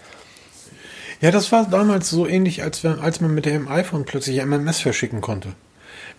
[1.22, 4.80] Ja, das war damals so ähnlich, als, wenn, als man mit dem iPhone plötzlich MMS
[4.80, 5.50] verschicken konnte.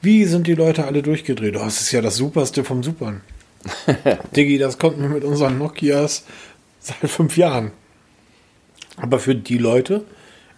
[0.02, 1.56] Wie sind die Leute alle durchgedreht?
[1.56, 3.20] Oh, das ist ja das Superste vom Supern.
[4.36, 6.24] Diggi, das konnten wir mit unseren Nokias
[6.78, 7.72] seit fünf Jahren.
[8.96, 10.04] Aber für die Leute,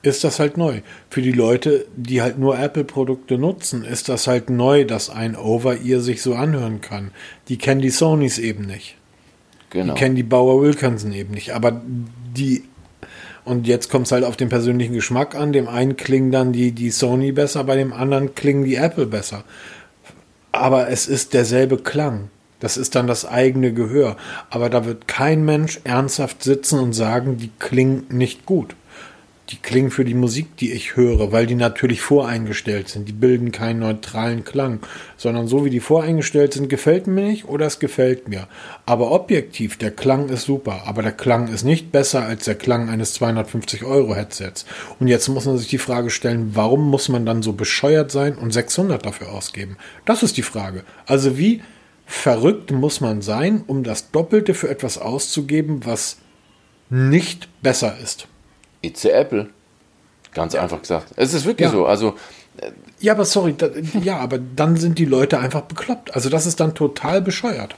[0.02, 0.80] ist das halt neu.
[1.10, 6.00] Für die Leute, die halt nur Apple-Produkte nutzen, ist das halt neu, dass ein Over-Ear
[6.00, 7.12] sich so anhören kann.
[7.48, 8.96] Die kennen die Sonys eben nicht.
[9.70, 9.94] Genau.
[9.94, 11.54] Die kennen die Bauer Wilkinson eben nicht.
[11.54, 11.80] Aber
[12.36, 12.64] die,
[13.44, 15.52] und jetzt kommt es halt auf den persönlichen Geschmack an.
[15.52, 19.44] Dem einen klingen dann die, die Sony besser, bei dem anderen klingen die Apple besser.
[20.52, 22.30] Aber es ist derselbe Klang.
[22.60, 24.16] Das ist dann das eigene Gehör.
[24.50, 28.76] Aber da wird kein Mensch ernsthaft sitzen und sagen, die klingen nicht gut
[29.52, 33.06] Die klingen für die Musik, die ich höre, weil die natürlich voreingestellt sind.
[33.06, 34.80] Die bilden keinen neutralen Klang,
[35.18, 38.48] sondern so wie die voreingestellt sind, gefällt mir nicht oder es gefällt mir.
[38.86, 42.88] Aber objektiv, der Klang ist super, aber der Klang ist nicht besser als der Klang
[42.88, 44.64] eines 250 Euro Headsets.
[44.98, 48.36] Und jetzt muss man sich die Frage stellen, warum muss man dann so bescheuert sein
[48.36, 49.76] und 600 dafür ausgeben?
[50.06, 50.82] Das ist die Frage.
[51.04, 51.60] Also wie
[52.06, 56.16] verrückt muss man sein, um das Doppelte für etwas auszugeben, was
[56.88, 58.28] nicht besser ist?
[58.82, 59.48] It's Apple.
[60.34, 61.08] Ganz einfach gesagt.
[61.16, 61.72] Es ist wirklich Ja.
[61.72, 61.86] so.
[61.86, 62.14] Also,
[63.00, 63.68] Ja, aber sorry, da,
[64.02, 66.14] ja, aber dann sind die Leute einfach bekloppt.
[66.14, 67.74] Also das ist dann total bescheuert.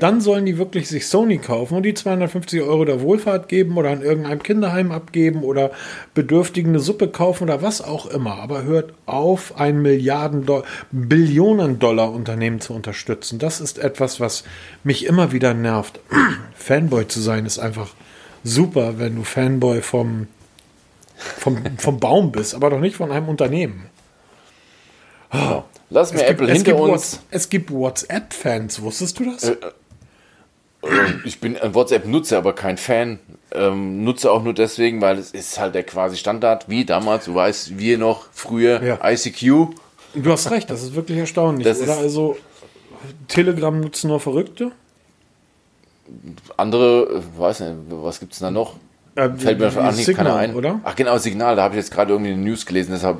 [0.00, 3.90] Dann sollen die wirklich sich Sony kaufen und die 250 Euro der Wohlfahrt geben oder
[3.90, 5.72] an irgendeinem Kinderheim abgeben oder
[6.14, 8.34] Bedürftigen eine Suppe kaufen oder was auch immer.
[8.36, 13.40] Aber hört auf, ein Milliarden Do Billionen Dollar Unternehmen zu unterstützen.
[13.40, 14.44] Das ist etwas, was
[14.84, 15.98] mich immer wieder nervt.
[16.54, 17.88] Fanboy zu sein ist einfach
[18.44, 20.26] super, wenn du Fanboy vom,
[21.16, 23.86] vom, vom Baum bist, aber doch nicht von einem Unternehmen.
[25.30, 25.64] genau.
[25.90, 26.92] lassen wir Es gibt- Apple es hinter gibt uns.
[26.92, 29.52] Whats- Es gibt WhatsApp-Fans, wusstest du das?
[31.24, 33.18] Ich bin ein WhatsApp-Nutzer, aber kein Fan.
[33.52, 37.34] Ähm, nutze auch nur deswegen, weil es ist halt der quasi Standard, wie damals, du
[37.34, 38.98] weißt, wir noch früher Ja.
[39.10, 39.70] ICQ.
[40.14, 41.94] Du hast recht, das ist wirklich erstaunlich, Das oder?
[41.94, 42.36] ist- Also,
[43.26, 44.70] Telegram nutzen nur Verrückte.
[46.56, 48.74] Andere, äh, weiß nicht, was gibt es da noch?
[49.14, 50.54] Äh, Fällt mir an Signal, keiner ein.
[50.54, 50.80] oder?
[50.84, 53.18] Ach genau, Signal, da habe ich jetzt gerade irgendwie eine News gelesen, deshalb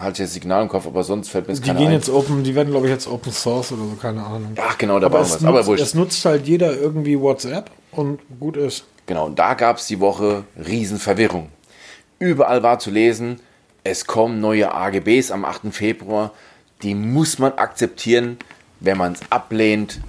[0.00, 1.94] halte ich jetzt Signal im Kopf, aber sonst fällt mir jetzt Die keiner gehen ein.
[1.94, 4.54] jetzt open, die werden, glaube ich, jetzt Open Source oder so, keine Ahnung.
[4.56, 5.40] Ach genau, da aber, war es was.
[5.42, 5.82] nutzt, Aber wurscht.
[5.84, 8.84] es nutzt halt jeder irgendwie WhatsApp und gut ist.
[9.06, 11.50] Genau, und da gab es die Woche Riesenverwirrung.
[12.18, 13.40] Überall war zu lesen,
[13.82, 15.72] es kommen neue AGBs am 8.
[15.74, 16.30] Februar.
[16.82, 18.38] Die muss man akzeptieren.
[18.80, 20.00] Wenn man es ablehnt,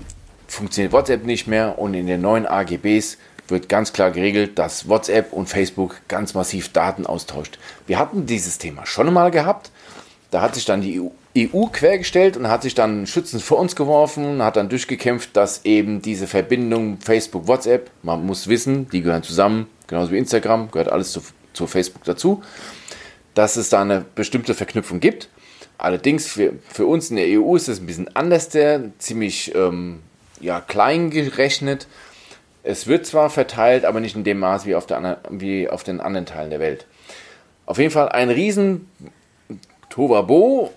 [0.47, 1.79] funktioniert WhatsApp nicht mehr.
[1.79, 3.17] Und in den neuen AGBs
[3.47, 7.59] wird ganz klar geregelt, dass WhatsApp und Facebook ganz massiv Daten austauscht.
[7.87, 9.71] Wir hatten dieses Thema schon mal gehabt.
[10.31, 13.75] Da hat sich dann die EU, EU quergestellt und hat sich dann schützend vor uns
[13.75, 19.01] geworfen und hat dann durchgekämpft, dass eben diese Verbindung Facebook, WhatsApp, man muss wissen, die
[19.01, 21.21] gehören zusammen, genauso wie Instagram, gehört alles zu,
[21.53, 22.41] zu Facebook dazu,
[23.33, 25.29] dass es da eine bestimmte Verknüpfung gibt.
[25.77, 29.99] Allerdings für, für uns in der EU ist es ein bisschen anders, der, ziemlich ähm,
[30.39, 31.87] ja, klein gerechnet.
[32.63, 36.01] Es wird zwar verteilt, aber nicht in dem Maß wie auf, der wie auf den
[36.01, 36.85] anderen Teilen der Welt.
[37.65, 38.89] Auf jeden Fall ein riesen
[39.89, 40.71] Tovabo,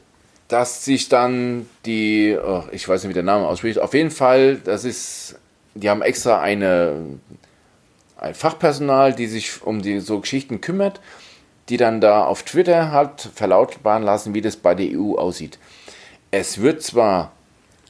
[0.48, 4.56] dass sich dann die, oh, ich weiß nicht, wie der Name ausspricht, auf jeden Fall,
[4.56, 5.38] das ist,
[5.74, 7.18] die haben extra eine,
[8.16, 11.00] ein Fachpersonal, die sich um die so Geschichten kümmert,
[11.68, 15.58] die dann da auf Twitter halt verlautbaren lassen, wie das bei der EU aussieht.
[16.30, 17.32] Es wird zwar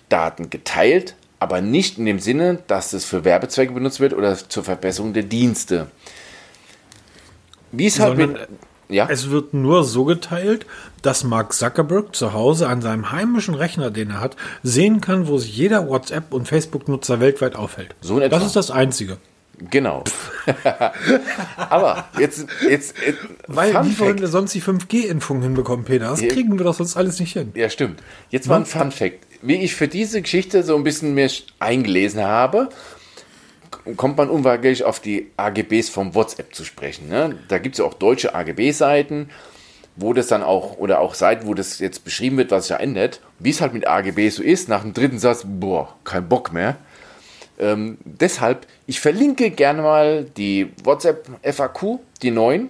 [0.08, 4.64] Daten geteilt, aber nicht in dem Sinne, dass es für Werbezwecke benutzt wird oder zur
[4.64, 5.88] Verbesserung der Dienste.
[7.70, 8.36] Wie es halt mit,
[8.88, 9.06] ja?
[9.10, 10.66] Es wird nur so geteilt,
[11.02, 15.38] dass Mark Zuckerberg zu Hause an seinem heimischen Rechner, den er hat, sehen kann, wo
[15.38, 17.94] sich jeder WhatsApp- und Facebook-Nutzer weltweit aufhält.
[18.00, 19.18] So das ist das Einzige.
[19.70, 20.04] Genau.
[21.56, 26.10] Aber jetzt, jetzt, jetzt Weil, Fun wie wollen wir sonst die 5G-Impfung hinbekommen, Peter?
[26.10, 27.50] Das kriegen wir doch sonst alles nicht hin.
[27.54, 28.00] Ja, stimmt.
[28.30, 29.26] Jetzt mal ein Fun Fact.
[29.40, 31.30] Wie ich für diese Geschichte so ein bisschen mir
[31.60, 32.68] eingelesen habe,
[33.96, 37.08] kommt man unweigerlich auf die AGBs vom WhatsApp zu sprechen.
[37.08, 37.38] Ne?
[37.48, 39.30] Da gibt es ja auch deutsche AGB-Seiten,
[39.96, 42.82] wo das dann auch, oder auch Seiten, wo das jetzt beschrieben wird, was sich da
[42.82, 43.20] ändert.
[43.38, 46.76] Wie es halt mit AGB so ist, nach dem dritten Satz, boah, kein Bock mehr.
[47.58, 52.68] Ähm, deshalb, ich verlinke gerne mal die WhatsApp FAQ, die neuen,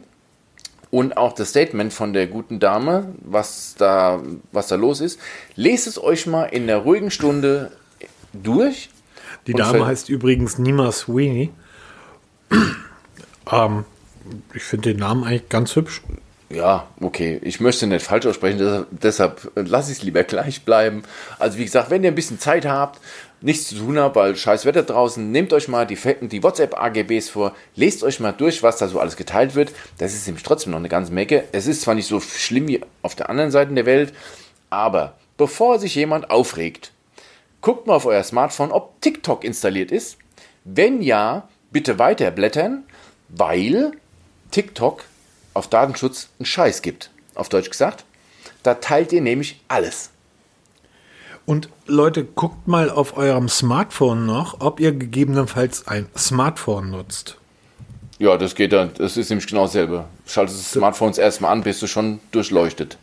[0.91, 4.23] und auch das Statement von der guten Dame, was da,
[4.53, 5.21] was da los ist.
[5.55, 7.73] Lest es euch mal in der ruhigen Stunde
[8.33, 8.91] durch.
[9.47, 11.51] Die Dame heißt übrigens Nima Sweeney.
[13.53, 13.85] ähm,
[14.55, 16.03] ich finde den Namen eigentlich ganz hübsch.
[16.51, 17.39] Ja, okay.
[17.43, 21.03] Ich möchte nicht falsch aussprechen, deshalb, deshalb lasse ich es lieber gleich bleiben.
[21.39, 23.01] Also wie gesagt, wenn ihr ein bisschen Zeit habt,
[23.41, 27.55] nichts zu tun habt, weil scheiß Wetter draußen, nehmt euch mal die, die WhatsApp-AGBs vor,
[27.77, 29.73] lest euch mal durch, was da so alles geteilt wird.
[29.99, 31.45] Das ist nämlich trotzdem noch eine ganze Menge.
[31.53, 34.13] Es ist zwar nicht so schlimm wie auf der anderen Seite der Welt,
[34.71, 36.93] aber bevor sich jemand aufregt,
[37.61, 40.19] guckt mal auf euer Smartphone, ob TikTok installiert ist.
[40.65, 42.85] Wenn ja, bitte weiterblättern,
[43.29, 43.93] weil
[44.51, 45.05] TikTok
[45.55, 47.11] auf Datenschutz einen Scheiß gibt.
[47.35, 48.05] Auf Deutsch gesagt,
[48.63, 50.11] da teilt ihr nämlich alles.
[51.49, 57.39] Und Leute, guckt mal auf eurem Smartphone noch, ob ihr gegebenenfalls ein Smartphone nutzt.
[58.19, 58.91] Ja, das geht dann.
[58.99, 60.05] Das ist nämlich genau dasselbe.
[60.27, 62.99] Schaltest das Smartphone erstmal an, bist du schon durchleuchtet.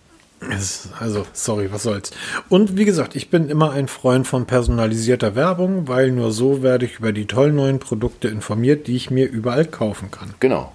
[1.00, 2.12] Also, sorry, was soll's.
[2.48, 6.86] Und wie gesagt, ich bin immer ein Freund von personalisierter Werbung, weil nur so werde
[6.86, 10.36] ich über die tollen neuen Produkte informiert, die ich mir überall kaufen kann.
[10.40, 10.72] Genau.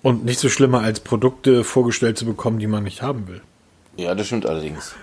[0.00, 3.42] Und nicht so schlimmer als Produkte vorgestellt zu bekommen, die man nicht haben will.
[3.98, 4.94] Ja, das stimmt allerdings.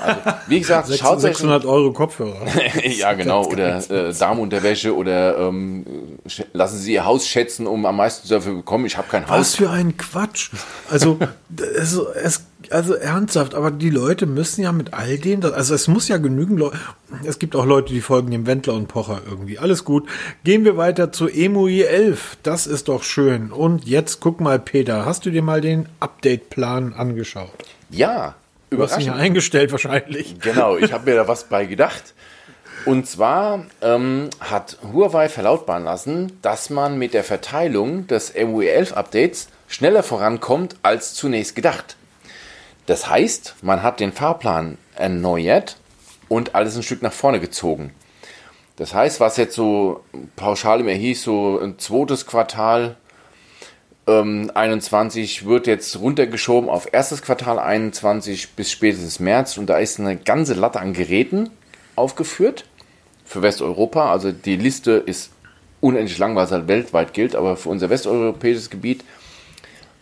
[0.00, 2.46] Also, wie gesagt, 6, schaut euch 600 Euro Kopfhörer.
[2.84, 3.44] ja, genau.
[3.44, 5.84] Oder äh, Damenunterwäsche oder ähm,
[6.52, 8.86] lassen Sie Ihr Haus schätzen, um am meisten dafür zu bekommen.
[8.86, 9.54] Ich habe kein Was Haus.
[9.56, 10.50] für ein Quatsch.
[10.88, 11.18] Also,
[11.76, 16.08] es, es, also ernsthaft, aber die Leute müssen ja mit all dem, also es muss
[16.08, 16.78] ja genügend Leute,
[17.24, 19.58] es gibt auch Leute, die folgen dem Wendler und Pocher irgendwie.
[19.58, 20.08] Alles gut.
[20.44, 22.38] Gehen wir weiter zu EMUI 11.
[22.42, 23.52] Das ist doch schön.
[23.52, 27.50] Und jetzt guck mal, Peter, hast du dir mal den Update-Plan angeschaut?
[27.90, 28.34] Ja,
[28.70, 29.16] Du hast überraschend.
[29.16, 30.40] eingestellt wahrscheinlich.
[30.40, 32.14] Genau, ich habe mir da was bei gedacht.
[32.84, 38.92] Und zwar ähm, hat Huawei verlautbaren lassen, dass man mit der Verteilung des MUI 11
[38.92, 41.96] Updates schneller vorankommt als zunächst gedacht.
[42.86, 45.76] Das heißt, man hat den Fahrplan erneuert
[46.28, 47.92] und alles ein Stück nach vorne gezogen.
[48.76, 50.04] Das heißt, was jetzt so
[50.36, 52.96] pauschal immer hieß, so ein zweites Quartal
[54.06, 59.98] ähm, 21 wird jetzt runtergeschoben auf erstes Quartal 21 bis spätestens März und da ist
[59.98, 61.50] eine ganze Latte an Geräten
[61.96, 62.66] aufgeführt
[63.24, 64.12] für Westeuropa.
[64.12, 65.30] Also die Liste ist
[65.80, 69.04] unendlich lang, weil es halt weltweit gilt, aber für unser westeuropäisches Gebiet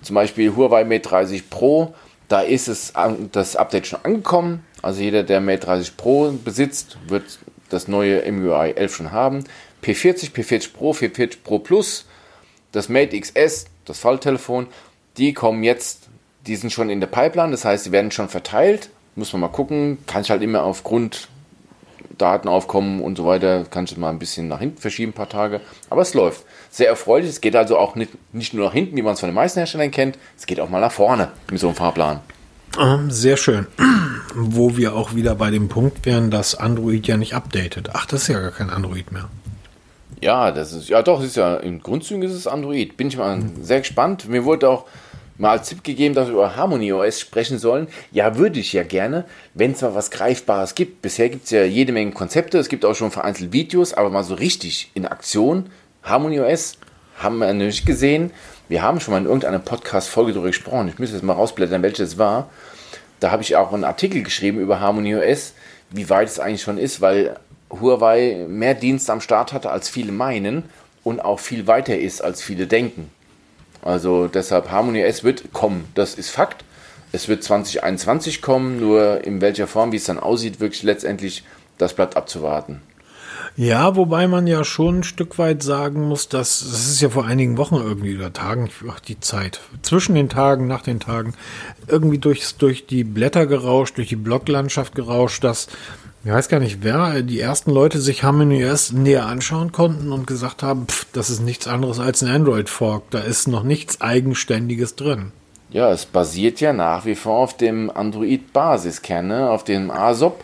[0.02, 1.94] zum Beispiel Huawei Mate 30 Pro,
[2.28, 2.92] da ist es
[3.32, 4.64] das Update schon angekommen.
[4.82, 7.38] Also jeder, der Mate 30 Pro besitzt, wird
[7.70, 9.44] das neue MUI 11 schon haben.
[9.82, 12.07] P40, P40 Pro, P40 Pro Plus,
[12.72, 14.66] das Mate XS, das Falltelefon,
[15.16, 16.09] die kommen jetzt,
[16.47, 18.91] die sind schon in der Pipeline, das heißt, die werden schon verteilt.
[19.16, 21.28] Muss man mal gucken, kann ich halt immer aufgrund
[22.18, 25.61] Datenaufkommen und so weiter, kann ich mal ein bisschen nach hinten verschieben, ein paar Tage.
[25.91, 26.45] Aber es läuft.
[26.70, 27.30] Sehr erfreulich.
[27.30, 29.61] Es geht also auch nicht, nicht nur nach hinten, wie man es von den meisten
[29.61, 30.18] Herstellern kennt.
[30.37, 32.20] Es geht auch mal nach vorne mit so einem Fahrplan.
[32.80, 33.66] Ähm, sehr schön.
[34.35, 37.91] Wo wir auch wieder bei dem Punkt wären, dass Android ja nicht updatet.
[37.93, 39.28] Ach, das ist ja gar kein Android mehr.
[40.25, 42.97] Ja, das ist, ja doch, es ist ja, in Grundzügen ist es Android.
[42.97, 44.27] Bin ich mal sehr gespannt.
[44.27, 44.87] Mir wurde auch
[45.37, 47.89] mal als Tipp gegeben, dass wir über Harmony OS sprechen sollen.
[48.11, 51.03] Ja, würde ich ja gerne, wenn es mal was Greifbares gibt.
[51.03, 54.25] Bisher gibt es ja jede Menge Konzepte, es gibt auch schon vereinzelt Videos, aber mal
[54.25, 55.66] so richtig in Aktion.
[56.03, 56.79] Harmony OS
[57.18, 58.31] haben wir nicht gesehen.
[58.70, 60.89] Wir haben schon mal in irgendeiner Podcast-Folge darüber gesprochen.
[60.89, 62.49] Ich müsste jetzt mal rausblättern, welches es war.
[63.20, 65.53] Da habe ich auch einen Artikel geschrieben über Harmony OS,
[65.91, 67.37] wie weit es eigentlich schon ist, weil
[67.71, 70.65] Huawei mehr Dienste am Start hatte, als viele meinen
[71.03, 73.11] und auch viel weiter ist, als viele denken.
[73.83, 76.65] Also deshalb Harmony OS wird kommen, das ist Fakt.
[77.12, 81.45] Es wird 2021 kommen, nur in welcher Form, wie es dann aussieht, wirklich letztendlich,
[81.79, 82.81] das bleibt abzuwarten.
[83.57, 87.27] Ja, wobei man ja schon ein Stück weit sagen muss, dass das ist ja vor
[87.27, 91.35] einigen Wochen irgendwie oder Tagen, ach, die Zeit, zwischen den Tagen, nach den Tagen,
[91.87, 95.69] irgendwie durchs, durch die Blätter gerauscht, durch die Blocklandschaft gerauscht, dass,
[96.25, 100.27] ich weiß gar nicht wer, die ersten Leute sich Harmony OS näher anschauen konnten und
[100.27, 104.97] gesagt haben, pff, das ist nichts anderes als ein Android-Fork, da ist noch nichts Eigenständiges
[104.97, 105.33] drin.
[105.70, 109.51] Ja, es basiert ja nach wie vor auf dem Android-Basiskern, ne?
[109.51, 110.43] auf dem ASOP.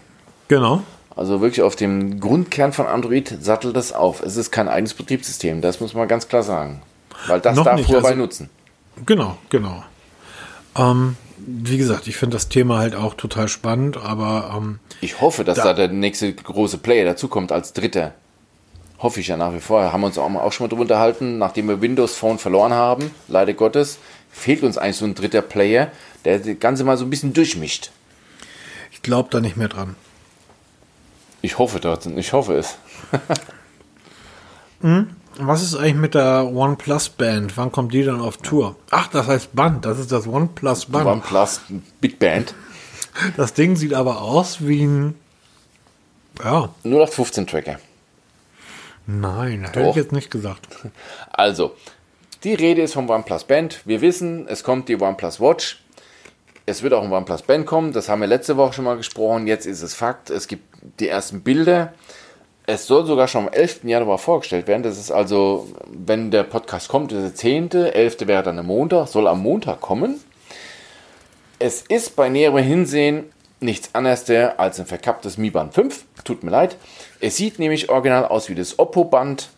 [0.49, 0.83] Genau.
[1.15, 4.23] Also wirklich auf dem Grundkern von Android sattelt das auf.
[4.23, 6.83] Es ist kein eigenes Betriebssystem, das muss man ganz klar sagen.
[7.27, 8.51] Weil das Noch darf nicht, also- nutzen.
[9.07, 9.83] Genau, genau.
[10.77, 11.17] Ähm,
[11.53, 15.59] wie gesagt, ich finde das Thema halt auch total spannend, aber ähm, Ich hoffe, dass
[15.59, 18.13] Da- da, der nächste große Player dazukommt als Dritter.
[18.99, 19.93] Hoffe ich ja nach wie vor.
[19.93, 22.73] Haben wir uns auch, mal, auch schon mal drüber unterhalten, nachdem wir Windows Phone verloren
[22.73, 23.99] haben, leider Gottes,
[24.31, 25.91] fehlt uns eigentlich so ein dritter Player,
[26.25, 27.91] der das Ganze mal so ein bisschen durchmischt.
[28.93, 29.97] ich glaube da nicht mehr dran.
[31.43, 32.77] Ich hoffe dort, ich hoffe es.
[35.43, 37.57] Was ist eigentlich mit der OnePlus Band?
[37.57, 38.77] Wann kommt die dann auf Tour?
[38.91, 39.85] Ach, das heißt Band.
[39.85, 41.07] Das ist das OnePlus Band.
[41.07, 41.61] OnePlus
[42.01, 42.55] Big Band.
[43.37, 45.15] Das Ding sieht aber aus wie ein.
[46.45, 47.79] Ja, 0815 Tracker.
[49.07, 50.69] nein, hätte ich jetzt nicht gesagt.
[51.33, 51.75] Also,
[52.45, 53.81] die Rede ist vom OnePlus Band.
[53.85, 55.83] Wir wissen, es kommt die OnePlus Watch.
[56.67, 57.93] Es wird auch ein OnePlus Band kommen.
[57.93, 59.47] Das haben wir letzte Woche schon mal gesprochen.
[59.47, 60.29] Jetzt ist es Fakt.
[60.31, 60.65] Es gibt
[61.01, 61.95] die ersten Bilder.
[62.67, 63.85] Es soll sogar schon am 11.
[63.85, 64.83] Januar vorgestellt werden.
[64.83, 67.71] Das ist also, wenn der Podcast kommt, ist der 10.
[67.73, 68.27] 11.
[68.27, 69.09] wäre dann am Montag.
[69.09, 70.21] Soll am Montag kommen.
[71.59, 73.25] Es ist bei näherem Hinsehen
[73.61, 76.05] nichts anderes als ein verkapptes Mi Band 5.
[76.25, 76.77] Tut mir leid.
[77.21, 79.51] Es sieht nämlich original aus wie das Oppo Band,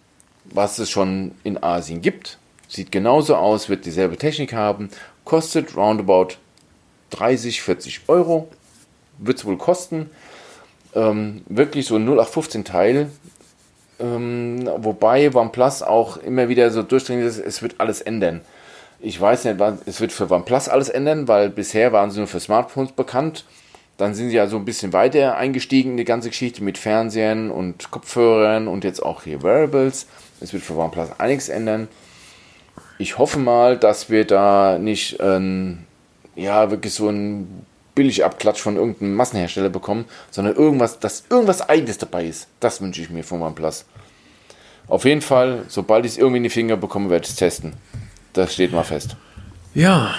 [0.45, 2.39] was es schon in Asien gibt.
[2.69, 4.91] Sieht genauso aus, wird dieselbe Technik haben.
[5.25, 6.37] Kostet roundabout
[7.11, 8.49] 30, 40 Euro.
[9.19, 10.11] Wird es wohl kosten.
[10.95, 13.11] Ähm, wirklich so ein 0815 Teil.
[13.99, 18.41] Ähm, wobei OnePlus auch immer wieder so durchdringend ist, es wird alles ändern.
[19.01, 22.41] Ich weiß nicht, es wird für OnePlus alles ändern, weil bisher waren sie nur für
[22.41, 23.45] Smartphones bekannt.
[23.97, 27.51] Dann sind sie ja so ein bisschen weiter eingestiegen in die ganze Geschichte mit Fernsehern
[27.51, 30.07] und Kopfhörern und jetzt auch hier Wearables.
[30.41, 31.89] Es wird für OnePlus einiges ändern.
[32.99, 35.79] Ich hoffe mal, dass wir da nicht ähm,
[36.35, 42.27] ja wirklich so ein Billigabklatsch von irgendeinem Massenhersteller bekommen, sondern irgendwas, dass irgendwas Eigenes dabei
[42.27, 42.49] ist.
[42.61, 43.85] Das wünsche ich mir von OnePlus.
[44.89, 47.75] Auf jeden Fall, sobald ich es irgendwie in die Finger bekomme, werde ich es testen.
[48.33, 49.17] Das steht mal fest.
[49.75, 50.15] Ja,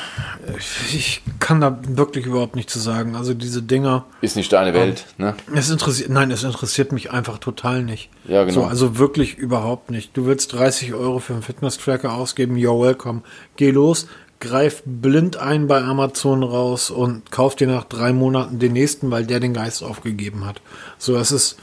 [0.91, 3.15] ich kann da wirklich überhaupt nicht zu sagen.
[3.15, 4.05] Also diese Dinger.
[4.21, 5.35] Ist nicht deine Welt, ähm, ne?
[5.55, 8.09] Es interessiert, nein, es interessiert mich einfach total nicht.
[8.27, 8.61] Ja, genau.
[8.61, 10.17] So, also wirklich überhaupt nicht.
[10.17, 13.21] Du willst 30 Euro für einen Fitness-Tracker ausgeben, you're welcome.
[13.55, 14.07] Geh los,
[14.43, 19.25] greif blind ein bei Amazon raus und kauf dir nach drei Monaten den nächsten, weil
[19.25, 20.61] der den Geist aufgegeben hat.
[20.99, 21.57] So, es ist,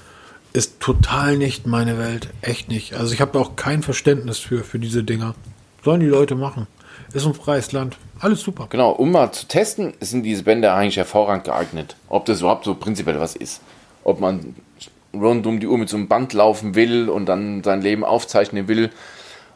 [0.52, 2.30] ist total nicht meine Welt.
[2.40, 2.94] Echt nicht.
[2.94, 5.34] Also ich habe auch kein Verständnis für, für diese Dinger.
[5.84, 6.66] Sollen die Leute machen.
[7.12, 7.96] Ist ein freies Land.
[8.18, 8.66] Alles super.
[8.70, 11.96] Genau, um mal zu testen, sind diese Bänder eigentlich hervorragend geeignet.
[12.08, 13.60] Ob das überhaupt so prinzipiell was ist.
[14.04, 14.54] Ob man
[15.12, 18.68] rund um die Uhr mit so einem Band laufen will und dann sein Leben aufzeichnen
[18.68, 18.90] will,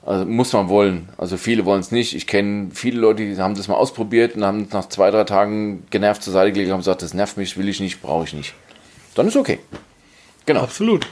[0.05, 1.09] also muss man wollen.
[1.17, 2.15] Also viele wollen es nicht.
[2.15, 5.85] Ich kenne viele Leute, die haben das mal ausprobiert und haben nach zwei, drei Tagen
[5.91, 8.35] genervt zur Seite gelegt und haben gesagt, das nervt mich, will ich nicht, brauche ich
[8.35, 8.55] nicht.
[9.15, 9.61] Dann ist okay.
[10.45, 10.61] Genau.
[10.61, 11.07] Absolut.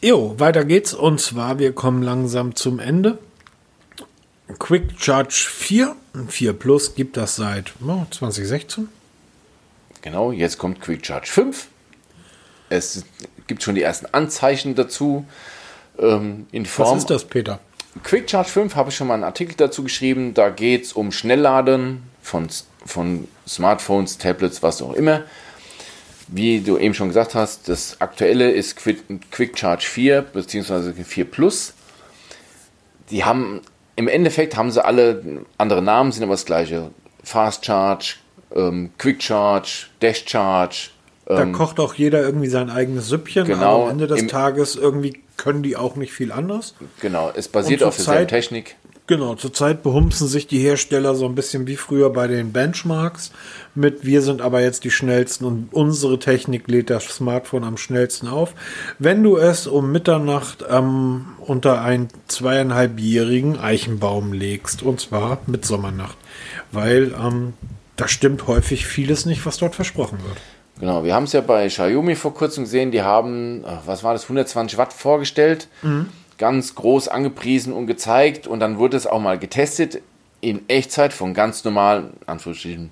[0.00, 0.94] Jo, weiter geht's.
[0.94, 3.18] Und zwar, wir kommen langsam zum Ende.
[4.58, 5.96] Quick Charge 4,
[6.28, 8.88] 4 Plus gibt das seit oh, 2016.
[10.02, 11.66] Genau, jetzt kommt Quick Charge 5.
[12.68, 13.04] Es
[13.48, 15.26] gibt schon die ersten Anzeichen dazu.
[15.98, 17.58] Ähm, in Form, Was ist das, Peter?
[18.04, 20.34] Quick Charge 5 habe ich schon mal einen Artikel dazu geschrieben.
[20.34, 22.48] Da geht es um Schnellladen von,
[22.84, 25.24] von Smartphones, Tablets, was auch immer.
[26.28, 31.02] Wie du eben schon gesagt hast, das aktuelle ist Quick, Charge 4 bzw.
[31.02, 31.74] 4 Plus.
[33.10, 33.62] Die haben
[33.96, 36.90] im Endeffekt haben sie alle andere Namen, sind aber das gleiche.
[37.24, 38.14] Fast Charge,
[38.54, 40.90] ähm, Quick Charge, Dash Charge.
[41.30, 43.46] Da ähm, kocht auch jeder irgendwie sein eigenes Süppchen.
[43.46, 46.74] Genau, aber am Ende des Tages irgendwie können die auch nicht viel anders.
[47.00, 48.76] Genau, es basiert auf derselben Technik.
[49.06, 53.32] Genau, zurzeit behumsen sich die Hersteller so ein bisschen wie früher bei den Benchmarks
[53.74, 58.28] mit wir sind aber jetzt die schnellsten und unsere Technik lädt das Smartphone am schnellsten
[58.28, 58.54] auf.
[58.98, 66.16] Wenn du es um Mitternacht ähm, unter einen zweieinhalbjährigen Eichenbaum legst, und zwar mit Sommernacht,
[66.72, 67.54] weil ähm,
[67.96, 70.38] da stimmt häufig vieles nicht, was dort versprochen wird.
[70.80, 74.24] Genau, wir haben es ja bei Xiaomi vor kurzem gesehen, die haben, was war das,
[74.24, 75.68] 120 Watt vorgestellt.
[75.82, 76.08] Mhm
[76.40, 80.00] ganz groß angepriesen und gezeigt und dann wurde es auch mal getestet
[80.40, 82.90] in Echtzeit von ganz normalen, Anführungsstrichen,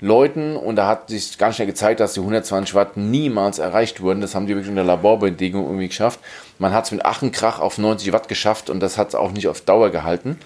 [0.00, 4.20] Leuten und da hat sich ganz schnell gezeigt, dass die 120 Watt niemals erreicht wurden.
[4.20, 6.20] Das haben die wirklich in der Laborbedingung irgendwie geschafft.
[6.58, 9.48] Man hat es mit Achenkrach auf 90 Watt geschafft und das hat es auch nicht
[9.48, 10.38] auf Dauer gehalten.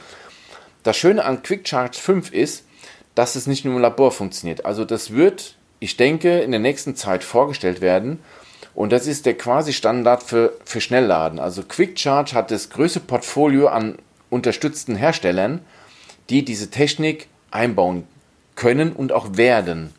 [0.84, 2.64] Das Schöne an Quick Charge 5 ist,
[3.14, 4.64] dass es nicht nur im Labor funktioniert.
[4.64, 8.18] Also das wird, ich denke, in der nächsten Zeit vorgestellt werden
[8.74, 11.38] und das ist der quasi Standard für, für Schnellladen.
[11.38, 13.98] Also Quick Charge hat das größte Portfolio an
[14.30, 15.62] unterstützten Herstellern,
[16.30, 18.06] die diese Technik einbauen
[18.54, 19.92] können und auch werden.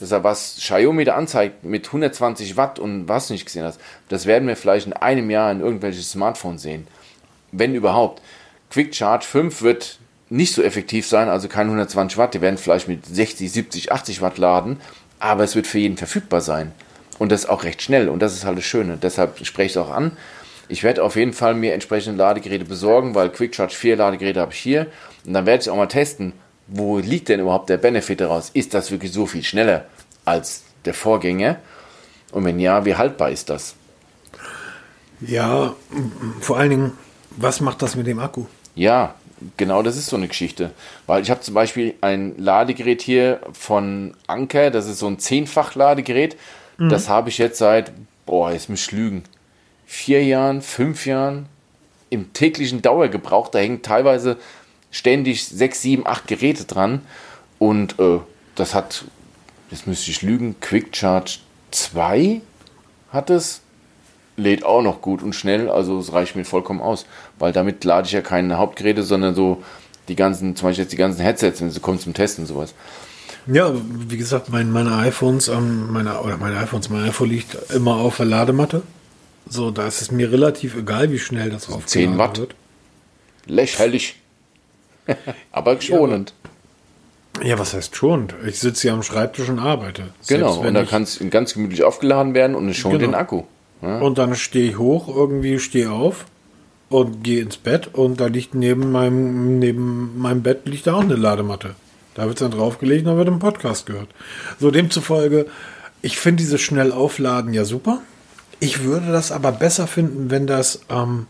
[0.00, 4.48] Deshalb, was Xiaomi da anzeigt mit 120 Watt und was nicht gesehen hast, das werden
[4.48, 6.86] wir vielleicht in einem Jahr in irgendwelchen Smartphones sehen.
[7.52, 8.22] Wenn überhaupt.
[8.70, 9.98] Quick Charge 5 wird
[10.30, 14.22] nicht so effektiv sein, also keine 120 Watt, die werden vielleicht mit 60, 70, 80
[14.22, 14.80] Watt laden,
[15.22, 16.72] aber es wird für jeden verfügbar sein.
[17.18, 18.08] Und das auch recht schnell.
[18.08, 18.98] Und das ist halt das Schöne.
[19.00, 20.16] Deshalb spreche ich es auch an.
[20.68, 24.52] Ich werde auf jeden Fall mir entsprechende Ladegeräte besorgen, weil Quick Charge 4 Ladegeräte habe
[24.52, 24.88] ich hier.
[25.24, 26.32] Und dann werde ich auch mal testen,
[26.66, 28.50] wo liegt denn überhaupt der Benefit daraus?
[28.52, 29.84] Ist das wirklich so viel schneller
[30.24, 31.56] als der Vorgänger?
[32.32, 33.76] Und wenn ja, wie haltbar ist das?
[35.20, 35.76] Ja,
[36.40, 36.92] vor allen Dingen,
[37.30, 38.46] was macht das mit dem Akku?
[38.74, 39.14] Ja,
[39.56, 40.72] genau das ist so eine Geschichte.
[41.06, 46.36] Weil ich habe zum Beispiel ein Ladegerät hier von Anker, das ist so ein Zehnfach-Ladegerät.
[46.78, 46.88] Mhm.
[46.88, 47.92] Das habe ich jetzt seit,
[48.26, 49.24] boah, jetzt muss ich lügen,
[49.86, 51.46] vier Jahren, fünf Jahren
[52.10, 53.48] im täglichen Dauergebrauch.
[53.48, 54.36] Da hängen teilweise
[54.90, 57.00] ständig sechs, sieben, acht Geräte dran.
[57.58, 58.18] Und äh,
[58.54, 59.04] das hat,
[59.70, 61.38] jetzt müsste ich lügen, Quick Charge
[61.70, 62.40] 2
[63.10, 63.60] hat es.
[64.36, 67.04] Lädt auch noch gut und schnell, also es reicht mir vollkommen aus.
[67.42, 69.64] Weil damit lade ich ja keine Hauptgeräte, sondern so
[70.06, 72.72] die ganzen, zum Beispiel jetzt die ganzen Headsets, wenn sie kommen zum Testen und sowas.
[73.48, 77.96] Ja, wie gesagt, mein, meine iPhones, ähm, meine, oder meine iPhones, mein iPhone liegt immer
[77.96, 78.82] auf der Ladematte.
[79.48, 82.38] So, da ist es mir relativ egal, wie schnell das aufgeladen 10 Watt.
[82.38, 82.54] wird.
[83.46, 84.20] Lächerlich.
[85.50, 86.34] Aber schonend.
[87.40, 87.46] Ja.
[87.48, 87.58] ja.
[87.58, 88.36] was heißt schonend?
[88.46, 90.10] Ich sitze hier am Schreibtisch und arbeite.
[90.28, 93.10] Genau, und da kann es ganz gemütlich aufgeladen werden und es schont genau.
[93.10, 93.42] den Akku.
[93.82, 93.98] Ja.
[93.98, 96.26] Und dann stehe ich hoch, irgendwie stehe auf
[96.92, 101.02] und gehe ins Bett und da liegt neben meinem, neben meinem Bett liegt da auch
[101.02, 101.74] eine Ladematte.
[102.14, 104.08] Da wird es dann draufgelegt, dann wird im Podcast gehört.
[104.60, 105.46] So, demzufolge,
[106.02, 108.02] ich finde dieses schnell aufladen ja super.
[108.60, 111.26] Ich würde das aber besser finden, wenn das ähm,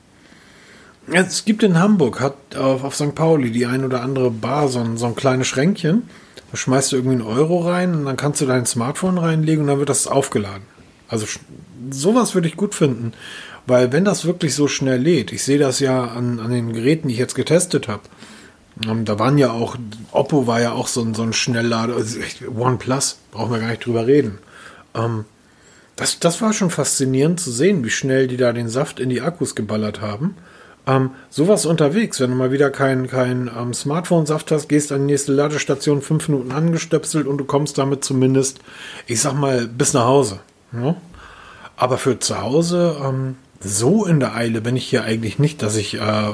[1.10, 3.14] Es gibt in Hamburg, hat auf, auf St.
[3.14, 6.08] Pauli die ein oder andere Bar so ein, so ein kleines Schränkchen.
[6.50, 9.68] Da schmeißt du irgendwie einen Euro rein und dann kannst du dein Smartphone reinlegen und
[9.68, 10.64] dann wird das aufgeladen.
[11.08, 11.26] Also
[11.90, 13.12] sowas würde ich gut finden.
[13.66, 17.08] Weil wenn das wirklich so schnell lädt, ich sehe das ja an, an den Geräten,
[17.08, 18.02] die ich jetzt getestet habe.
[18.88, 19.76] Ähm, da waren ja auch,
[20.10, 22.18] Oppo war ja auch so ein, so ein Schnelllader, also
[22.56, 24.38] OnePlus, brauchen wir gar nicht drüber reden.
[24.94, 25.24] Ähm,
[25.96, 29.20] das, das war schon faszinierend zu sehen, wie schnell die da den Saft in die
[29.20, 30.36] Akkus geballert haben.
[30.84, 35.12] Ähm, sowas unterwegs, wenn du mal wieder kein, kein ähm, Smartphone-Saft hast, gehst an die
[35.12, 38.58] nächste Ladestation fünf Minuten angestöpselt und du kommst damit zumindest,
[39.06, 40.40] ich sag mal, bis nach Hause.
[40.72, 40.96] Ja?
[41.76, 45.76] Aber für zu Hause, ähm, so in der Eile bin ich hier eigentlich nicht, dass
[45.76, 46.30] ich äh,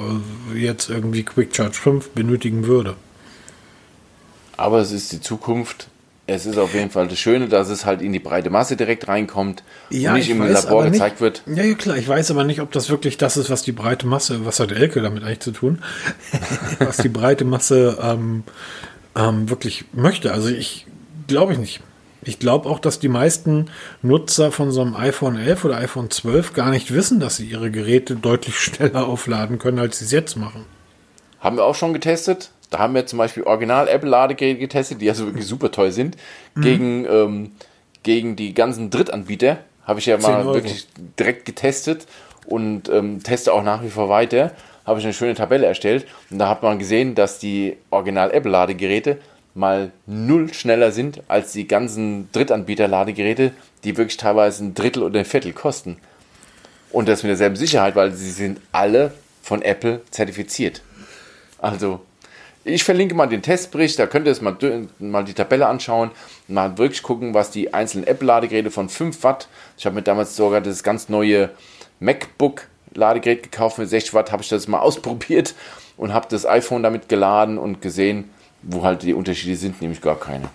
[0.55, 2.95] jetzt irgendwie Quick Charge 5 benötigen würde.
[4.57, 5.89] Aber es ist die Zukunft.
[6.27, 9.09] Es ist auf jeden Fall das Schöne, dass es halt in die breite Masse direkt
[9.09, 11.43] reinkommt ja, und nicht im Labor nicht, gezeigt wird.
[11.47, 11.97] Ja, ja, klar.
[11.97, 14.71] Ich weiß aber nicht, ob das wirklich das ist, was die breite Masse, was hat
[14.71, 15.79] Elke damit eigentlich zu tun,
[16.81, 18.43] was die breite Masse ähm,
[19.17, 20.33] ähm, wirklich möchte.
[20.33, 20.87] Also ich
[21.29, 21.81] glaube ich nicht.
[22.29, 23.71] Ich glaube auch, dass die meisten
[24.03, 27.71] Nutzer von so einem iPhone 11 oder iPhone 12 gar nicht wissen, dass sie ihre
[27.71, 30.67] Geräte deutlich schneller aufladen können, als sie es jetzt machen.
[31.41, 32.51] Haben wir auch schon getestet.
[32.69, 36.19] Da haben wir zum Beispiel Original Apple Ladegeräte getestet, die also wirklich super toll sind,
[36.55, 36.61] mhm.
[36.61, 37.53] gegen, ähm,
[38.03, 39.61] gegen die ganzen Drittanbieter.
[39.85, 40.87] Habe ich ja mal wirklich
[41.19, 42.07] direkt getestet
[42.45, 44.53] und ähm, teste auch nach wie vor weiter.
[44.85, 48.51] Habe ich eine schöne Tabelle erstellt und da hat man gesehen, dass die Original Apple
[48.51, 49.17] Ladegeräte
[49.55, 53.53] mal null schneller sind als die ganzen Drittanbieter-Ladegeräte,
[53.85, 55.99] die wirklich teilweise ein Drittel oder ein Viertel kosten.
[56.91, 60.83] Und das mit derselben Sicherheit, weil sie sind alle von Apple zertifiziert.
[61.59, 62.01] Also,
[62.65, 64.57] ich verlinke mal den Testbericht, da könnt ihr es mal,
[64.99, 66.11] mal die Tabelle anschauen,
[66.49, 70.61] mal wirklich gucken, was die einzelnen Apple-Ladegeräte von 5 Watt, ich habe mir damals sogar
[70.61, 71.51] das ganz neue
[72.01, 75.55] MacBook-Ladegerät gekauft mit 60 Watt, habe ich das mal ausprobiert
[75.97, 78.31] und habe das iPhone damit geladen und gesehen,
[78.63, 80.49] wo halt die Unterschiede sind, nämlich gar keine.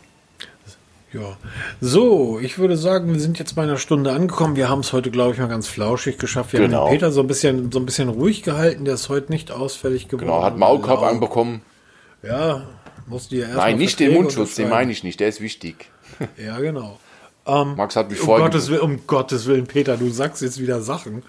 [1.13, 1.37] Ja,
[1.79, 4.55] so, ich würde sagen, wir sind jetzt bei einer Stunde angekommen.
[4.55, 6.53] Wir haben es heute, glaube ich, mal ganz flauschig geschafft.
[6.53, 6.85] Wir genau.
[6.85, 8.83] haben den Peter so ein bisschen, so ein bisschen ruhig gehalten.
[8.83, 10.25] Der ist heute nicht ausfällig geworden.
[10.25, 11.61] Genau, hat Maulkorb anbekommen.
[12.23, 12.65] Ja,
[13.05, 15.19] musste ja erst Nein, nicht den Mundschutz, den meine ich nicht.
[15.19, 15.89] Der ist wichtig.
[16.37, 16.99] Ja, genau.
[17.45, 18.27] Ähm, Max hat mich um.
[18.27, 21.23] Gottes, um Gottes Willen, Peter, du sagst jetzt wieder Sachen.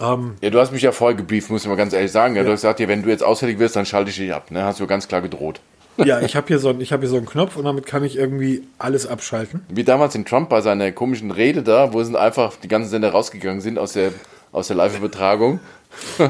[0.00, 2.34] Ähm, ja, du hast mich ja vorher gebrieft, muss ich mal ganz ehrlich sagen.
[2.34, 2.46] Ja, ja.
[2.46, 4.50] Du hast gesagt, ja, wenn du jetzt ausfällig wirst, dann schalte ich dich ab.
[4.50, 4.64] Ne?
[4.64, 5.60] Hast du ganz klar gedroht.
[6.04, 8.62] Ja, ich habe hier, so, hab hier so einen Knopf und damit kann ich irgendwie
[8.78, 9.62] alles abschalten.
[9.68, 13.10] Wie damals in Trump bei seiner komischen Rede da, wo sind einfach die ganzen Sender
[13.10, 14.12] rausgegangen sind aus der,
[14.52, 15.60] aus der Live-Übertragung.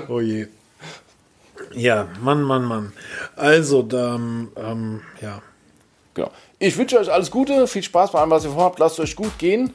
[0.08, 0.46] oh je.
[1.72, 2.92] Ja, Mann, Mann, Mann.
[3.36, 5.40] Also, dann, ähm, ja.
[6.14, 6.30] Genau.
[6.58, 8.78] Ich wünsche euch alles Gute, viel Spaß bei allem, was ihr vorhabt.
[8.78, 9.72] Lasst euch gut gehen.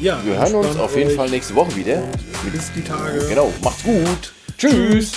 [0.00, 2.02] Ja, wir hören uns auf jeden Fall nächste Woche wieder.
[2.52, 3.26] Bis die Tage.
[3.28, 4.32] Genau, macht's gut.
[4.56, 5.12] Tschüss.